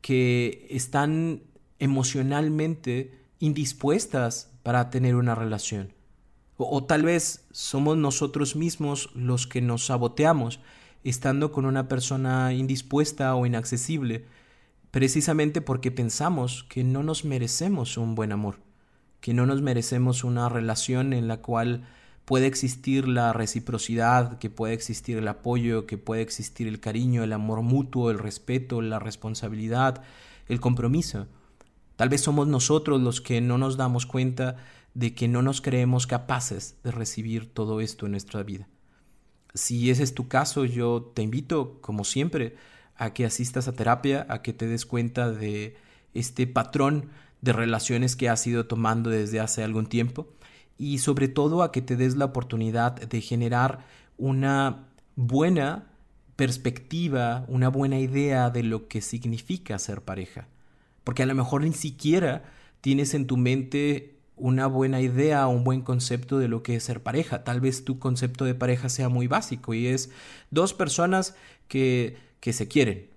que 0.00 0.66
están 0.70 1.42
emocionalmente 1.78 3.18
indispuestas 3.38 4.50
para 4.62 4.90
tener 4.90 5.16
una 5.16 5.34
relación. 5.34 5.92
O, 6.56 6.84
tal 6.84 7.02
vez 7.02 7.44
somos 7.50 7.96
nosotros 7.96 8.54
mismos 8.54 9.10
los 9.14 9.46
que 9.46 9.60
nos 9.60 9.86
saboteamos 9.86 10.60
estando 11.02 11.52
con 11.52 11.66
una 11.66 11.88
persona 11.88 12.52
indispuesta 12.54 13.34
o 13.34 13.44
inaccesible, 13.44 14.24
precisamente 14.90 15.60
porque 15.60 15.90
pensamos 15.90 16.64
que 16.64 16.84
no 16.84 17.02
nos 17.02 17.24
merecemos 17.24 17.96
un 17.98 18.14
buen 18.14 18.32
amor, 18.32 18.60
que 19.20 19.34
no 19.34 19.46
nos 19.46 19.60
merecemos 19.62 20.22
una 20.22 20.48
relación 20.48 21.12
en 21.12 21.28
la 21.28 21.38
cual 21.38 21.86
puede 22.24 22.46
existir 22.46 23.06
la 23.06 23.32
reciprocidad, 23.32 24.38
que 24.38 24.50
puede 24.50 24.74
existir 24.74 25.18
el 25.18 25.28
apoyo, 25.28 25.86
que 25.86 25.98
puede 25.98 26.22
existir 26.22 26.66
el 26.66 26.80
cariño, 26.80 27.22
el 27.22 27.32
amor 27.32 27.62
mutuo, 27.62 28.10
el 28.10 28.18
respeto, 28.18 28.80
la 28.80 28.98
responsabilidad, 28.98 30.02
el 30.48 30.60
compromiso. 30.60 31.26
Tal 31.96 32.08
vez 32.08 32.22
somos 32.22 32.48
nosotros 32.48 33.00
los 33.00 33.20
que 33.20 33.40
no 33.40 33.58
nos 33.58 33.76
damos 33.76 34.06
cuenta 34.06 34.56
de 34.94 35.14
que 35.14 35.28
no 35.28 35.42
nos 35.42 35.60
creemos 35.60 36.06
capaces 36.06 36.76
de 36.82 36.92
recibir 36.92 37.52
todo 37.52 37.80
esto 37.80 38.06
en 38.06 38.12
nuestra 38.12 38.42
vida. 38.42 38.68
Si 39.52 39.90
ese 39.90 40.02
es 40.02 40.14
tu 40.14 40.26
caso, 40.26 40.64
yo 40.64 41.12
te 41.14 41.22
invito, 41.22 41.78
como 41.80 42.04
siempre, 42.04 42.56
a 42.96 43.12
que 43.12 43.24
asistas 43.24 43.68
a 43.68 43.72
terapia, 43.72 44.26
a 44.28 44.42
que 44.42 44.52
te 44.52 44.66
des 44.66 44.86
cuenta 44.86 45.30
de 45.30 45.76
este 46.14 46.46
patrón 46.46 47.10
de 47.40 47.52
relaciones 47.52 48.16
que 48.16 48.28
has 48.28 48.46
ido 48.46 48.66
tomando 48.66 49.10
desde 49.10 49.40
hace 49.40 49.62
algún 49.62 49.86
tiempo 49.86 50.28
y 50.78 50.98
sobre 50.98 51.28
todo 51.28 51.62
a 51.62 51.72
que 51.72 51.82
te 51.82 51.96
des 51.96 52.16
la 52.16 52.26
oportunidad 52.26 52.92
de 52.92 53.20
generar 53.20 53.84
una 54.16 54.86
buena 55.16 55.86
perspectiva, 56.36 57.44
una 57.48 57.68
buena 57.68 57.98
idea 58.00 58.50
de 58.50 58.62
lo 58.62 58.88
que 58.88 59.00
significa 59.00 59.78
ser 59.78 60.02
pareja. 60.02 60.48
Porque 61.04 61.22
a 61.22 61.26
lo 61.26 61.34
mejor 61.34 61.62
ni 61.62 61.72
siquiera 61.72 62.44
tienes 62.80 63.14
en 63.14 63.26
tu 63.26 63.36
mente 63.36 64.16
una 64.36 64.66
buena 64.66 65.00
idea 65.00 65.46
o 65.46 65.50
un 65.50 65.62
buen 65.62 65.82
concepto 65.82 66.38
de 66.38 66.48
lo 66.48 66.62
que 66.62 66.76
es 66.76 66.84
ser 66.84 67.02
pareja. 67.02 67.44
Tal 67.44 67.60
vez 67.60 67.84
tu 67.84 67.98
concepto 67.98 68.44
de 68.44 68.54
pareja 68.54 68.88
sea 68.88 69.08
muy 69.08 69.28
básico 69.28 69.74
y 69.74 69.86
es 69.86 70.10
dos 70.50 70.74
personas 70.74 71.36
que, 71.68 72.16
que 72.40 72.52
se 72.52 72.66
quieren. 72.66 73.10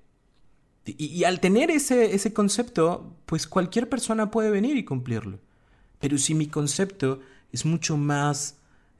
Y, 0.86 1.06
y 1.06 1.24
al 1.24 1.40
tener 1.40 1.72
ese, 1.72 2.14
ese 2.14 2.34
concepto, 2.34 3.16
pues 3.26 3.48
cualquier 3.48 3.90
persona 3.90 4.30
puede 4.30 4.52
venir 4.52 4.78
y 4.78 4.86
cumplirlo. 4.86 5.40
Pero 6.00 6.18
si 6.20 6.36
mi 6.36 6.48
concepto 6.48 7.20
es 7.52 7.66
mucho 7.66 7.98
más 7.98 8.58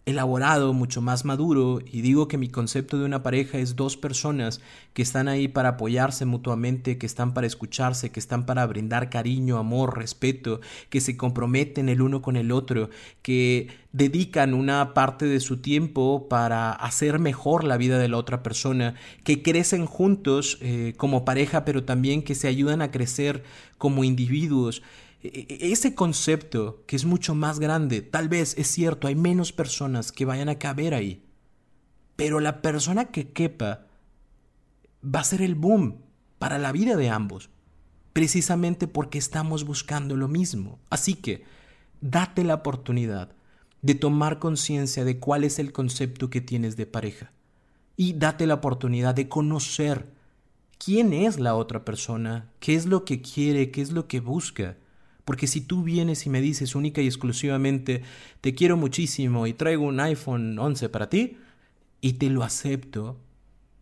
elaborado, 0.08 0.72
mucho 0.72 1.02
más 1.02 1.26
maduro, 1.26 1.82
y 1.86 2.00
digo 2.00 2.30
que 2.30 2.38
mi 2.38 2.48
concepto 2.48 2.98
de 2.98 3.04
una 3.04 3.24
pareja 3.24 3.58
es 3.58 3.76
dos 3.76 3.98
personas 3.98 4.62
que 4.94 5.02
están 5.02 5.28
ahí 5.28 5.50
para 5.50 5.70
apoyarse 5.72 6.24
mutuamente, 6.26 6.98
que 6.98 7.06
están 7.06 7.34
para 7.34 7.46
escucharse, 7.46 8.10
que 8.10 8.22
están 8.22 8.46
para 8.46 8.66
brindar 8.66 9.10
cariño, 9.10 9.58
amor, 9.58 9.98
respeto, 9.98 10.62
que 10.90 11.02
se 11.02 11.18
comprometen 11.18 11.90
el 11.90 12.02
uno 12.02 12.22
con 12.22 12.38
el 12.38 12.54
otro, 12.54 12.90
que 13.22 13.68
dedican 13.92 14.54
una 14.54 14.94
parte 14.94 15.26
de 15.26 15.42
su 15.42 15.58
tiempo 15.58 16.30
para 16.30 16.72
hacer 16.72 17.20
mejor 17.20 17.66
la 17.66 17.76
vida 17.76 18.00
de 18.00 18.08
la 18.08 18.16
otra 18.16 18.44
persona, 18.44 18.96
que 19.26 19.44
crecen 19.44 19.86
juntos 19.86 20.58
eh, 20.62 20.94
como 20.96 21.26
pareja, 21.26 21.66
pero 21.66 21.84
también 21.84 22.24
que 22.24 22.34
se 22.34 22.48
ayudan 22.48 22.82
a 22.82 22.92
crecer 22.92 23.44
como 23.78 24.06
individuos. 24.06 24.84
E, 25.24 25.46
e, 25.50 25.72
ese 25.72 25.96
concepto 25.96 26.84
que 26.86 26.96
es 26.96 27.06
mucho 27.06 27.36
más 27.36 27.60
grande, 27.60 28.02
tal 28.02 28.30
vez 28.30 28.56
es 28.58 28.68
cierto, 28.68 29.08
hay 29.08 29.16
menos 29.16 29.52
personas 29.52 30.12
que 30.12 30.26
vayan 30.26 30.50
a 30.50 30.60
caber 30.60 30.94
ahí, 30.94 31.24
pero 32.16 32.40
la 32.40 32.62
persona 32.62 33.06
que 33.06 33.32
quepa 33.32 33.88
va 35.04 35.22
a 35.22 35.24
ser 35.24 35.42
el 35.42 35.56
boom 35.56 36.02
para 36.40 36.60
la 36.60 36.72
vida 36.72 36.96
de 36.96 37.10
ambos, 37.10 37.50
precisamente 38.14 38.88
porque 38.88 39.18
estamos 39.18 39.64
buscando 39.64 40.16
lo 40.16 40.28
mismo. 40.28 40.80
Así 40.90 41.16
que, 41.16 41.44
date 42.02 42.44
la 42.44 42.56
oportunidad 42.56 43.32
de 43.82 43.96
tomar 43.96 44.40
conciencia 44.40 45.06
de 45.06 45.20
cuál 45.20 45.44
es 45.44 45.60
el 45.60 45.72
concepto 45.72 46.30
que 46.30 46.42
tienes 46.42 46.78
de 46.78 46.86
pareja 46.86 47.32
y 47.96 48.14
date 48.14 48.46
la 48.46 48.56
oportunidad 48.56 49.16
de 49.16 49.28
conocer 49.28 50.12
quién 50.78 51.14
es 51.14 51.40
la 51.40 51.56
otra 51.56 51.86
persona, 51.86 52.52
qué 52.60 52.76
es 52.76 52.86
lo 52.86 53.06
que 53.06 53.22
quiere, 53.22 53.72
qué 53.72 53.82
es 53.82 53.92
lo 53.92 54.08
que 54.08 54.20
busca 54.20 54.78
porque 55.28 55.46
si 55.46 55.60
tú 55.60 55.84
vienes 55.84 56.26
y 56.26 56.30
me 56.30 56.40
dices 56.40 56.74
única 56.74 57.02
y 57.02 57.06
exclusivamente, 57.06 58.02
te 58.40 58.56
quiero 58.56 58.78
muchísimo 58.78 59.46
y 59.46 59.52
traigo 59.52 59.84
un 59.84 60.00
iPhone 60.00 60.58
11 60.58 60.88
para 60.88 61.10
ti, 61.10 61.36
y 62.00 62.14
te 62.14 62.30
lo 62.30 62.44
acepto, 62.44 63.20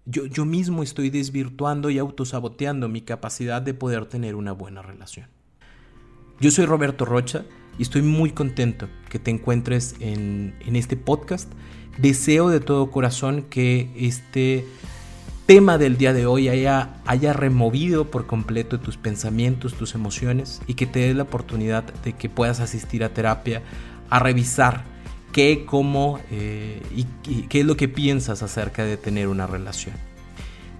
Yo, 0.07 0.25
yo 0.25 0.43
mismo 0.43 0.81
estoy 0.81 1.11
desvirtuando 1.11 1.91
y 1.91 1.99
autosaboteando 1.99 2.89
mi 2.89 3.01
capacidad 3.01 3.61
de 3.61 3.75
poder 3.75 4.07
tener 4.07 4.33
una 4.33 4.53
buena 4.53 4.81
relación. 4.81 5.27
Yo 6.41 6.49
soy 6.49 6.65
Roberto 6.65 7.05
Rocha 7.05 7.45
y 7.77 7.83
estoy 7.83 8.01
muy 8.01 8.31
contento 8.31 8.89
que 9.11 9.19
te 9.19 9.29
encuentres 9.29 9.95
en, 9.99 10.55
en 10.65 10.75
este 10.75 10.97
podcast. 10.97 11.51
Deseo 11.99 12.49
de 12.49 12.59
todo 12.59 12.89
corazón 12.89 13.43
que 13.43 13.91
este 13.95 14.65
tema 15.45 15.77
del 15.77 15.97
día 15.97 16.13
de 16.13 16.25
hoy 16.25 16.49
haya, 16.49 16.95
haya 17.05 17.33
removido 17.33 18.09
por 18.09 18.25
completo 18.25 18.79
tus 18.79 18.97
pensamientos, 18.97 19.75
tus 19.75 19.93
emociones 19.93 20.61
y 20.67 20.73
que 20.73 20.87
te 20.87 20.99
dé 20.99 21.13
la 21.13 21.23
oportunidad 21.23 21.83
de 21.83 22.13
que 22.13 22.29
puedas 22.29 22.59
asistir 22.59 23.03
a 23.03 23.09
terapia, 23.09 23.61
a 24.09 24.19
revisar 24.19 24.83
qué, 25.31 25.65
cómo 25.65 26.19
eh, 26.31 26.81
y 26.95 27.43
qué 27.43 27.59
es 27.59 27.65
lo 27.65 27.77
que 27.77 27.87
piensas 27.87 28.41
acerca 28.41 28.83
de 28.83 28.97
tener 28.97 29.27
una 29.27 29.45
relación. 29.45 29.95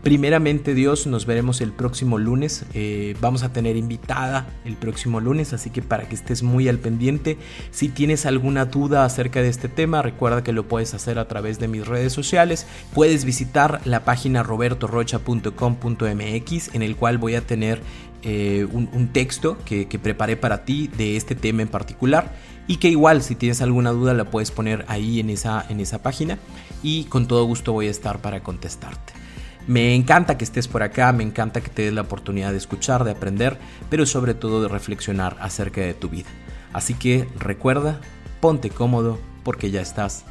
Primeramente 0.05 0.73
Dios, 0.75 1.07
nos 1.07 1.25
veremos 1.25 1.61
el 1.61 1.71
próximo 1.71 2.19
lunes. 2.19 2.67
Eh, 2.75 3.15
vamos 3.21 3.41
a 3.41 3.51
tener 3.51 3.75
invitada 3.75 4.45
el 4.63 4.75
próximo 4.75 5.19
lunes, 5.19 5.51
así 5.51 5.71
que 5.71 5.81
para 5.81 6.07
que 6.07 6.13
estés 6.13 6.43
muy 6.43 6.69
al 6.69 6.77
pendiente. 6.77 7.39
Si 7.71 7.89
tienes 7.89 8.27
alguna 8.27 8.65
duda 8.65 9.03
acerca 9.03 9.41
de 9.41 9.49
este 9.49 9.67
tema, 9.67 10.03
recuerda 10.03 10.43
que 10.43 10.53
lo 10.53 10.67
puedes 10.67 10.93
hacer 10.93 11.17
a 11.17 11.27
través 11.27 11.57
de 11.57 11.67
mis 11.67 11.87
redes 11.87 12.13
sociales. 12.13 12.67
Puedes 12.93 13.25
visitar 13.25 13.81
la 13.83 14.05
página 14.05 14.43
robertorocha.com.mx 14.43 16.75
en 16.75 16.83
el 16.83 16.95
cual 16.97 17.17
voy 17.17 17.33
a 17.33 17.41
tener 17.41 17.81
eh, 18.21 18.67
un, 18.71 19.07
texto 19.07 19.57
que, 19.65 19.87
preparé 19.87 20.37
para 20.37 20.65
ti 20.65 20.87
de 20.87 21.17
este 21.17 21.33
tema 21.33 21.63
en 21.63 21.67
particular 21.67 22.35
y 22.67 22.77
que 22.77 22.89
igual 22.89 23.23
si 23.23 23.33
tienes 23.33 23.63
alguna 23.63 23.89
duda 23.89 24.13
la 24.13 24.25
puedes 24.25 24.51
poner 24.51 24.85
ahí 24.87 25.19
en 25.19 25.31
esa, 25.31 25.65
en 25.67 25.79
esa 25.79 26.03
página 26.03 26.37
y 26.83 27.05
con 27.05 27.27
todo 27.27 27.43
gusto 27.45 27.73
voy 27.73 27.87
a 27.87 27.91
estar 27.91 28.21
para 28.21 28.43
contestarte. 28.43 29.24
Me 29.67 29.95
encanta 29.95 30.37
que 30.37 30.43
estés 30.43 30.67
por 30.67 30.83
acá, 30.83 31.11
me 31.11 31.23
encanta 31.23 31.61
que 31.61 31.69
te 31.69 31.83
des 31.83 31.93
la 31.93 32.01
oportunidad 32.01 32.51
de 32.51 32.57
escuchar, 32.57 33.03
de 33.03 33.11
aprender, 33.11 33.57
pero 33.89 34.05
sobre 34.05 34.35
todo 34.35 34.61
de 34.61 34.67
reflexionar 34.67 35.37
acerca 35.39 35.81
de 35.81 35.95
tu 35.95 36.07
vida. 36.09 36.29
Así 36.71 36.93
que 36.93 37.27
recuerda, 37.39 37.99
ponte 38.41 38.69
cómodo 38.69 39.19
porque 39.43 39.71
ya 39.71 39.81
estás 39.81 40.23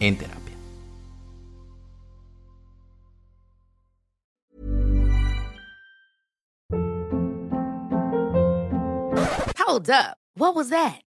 en 0.00 0.16
terapia. 0.16 0.42
Hold 9.58 9.90
up. 9.90 10.16
What 10.34 10.54
was 10.54 10.70
that? 10.70 11.02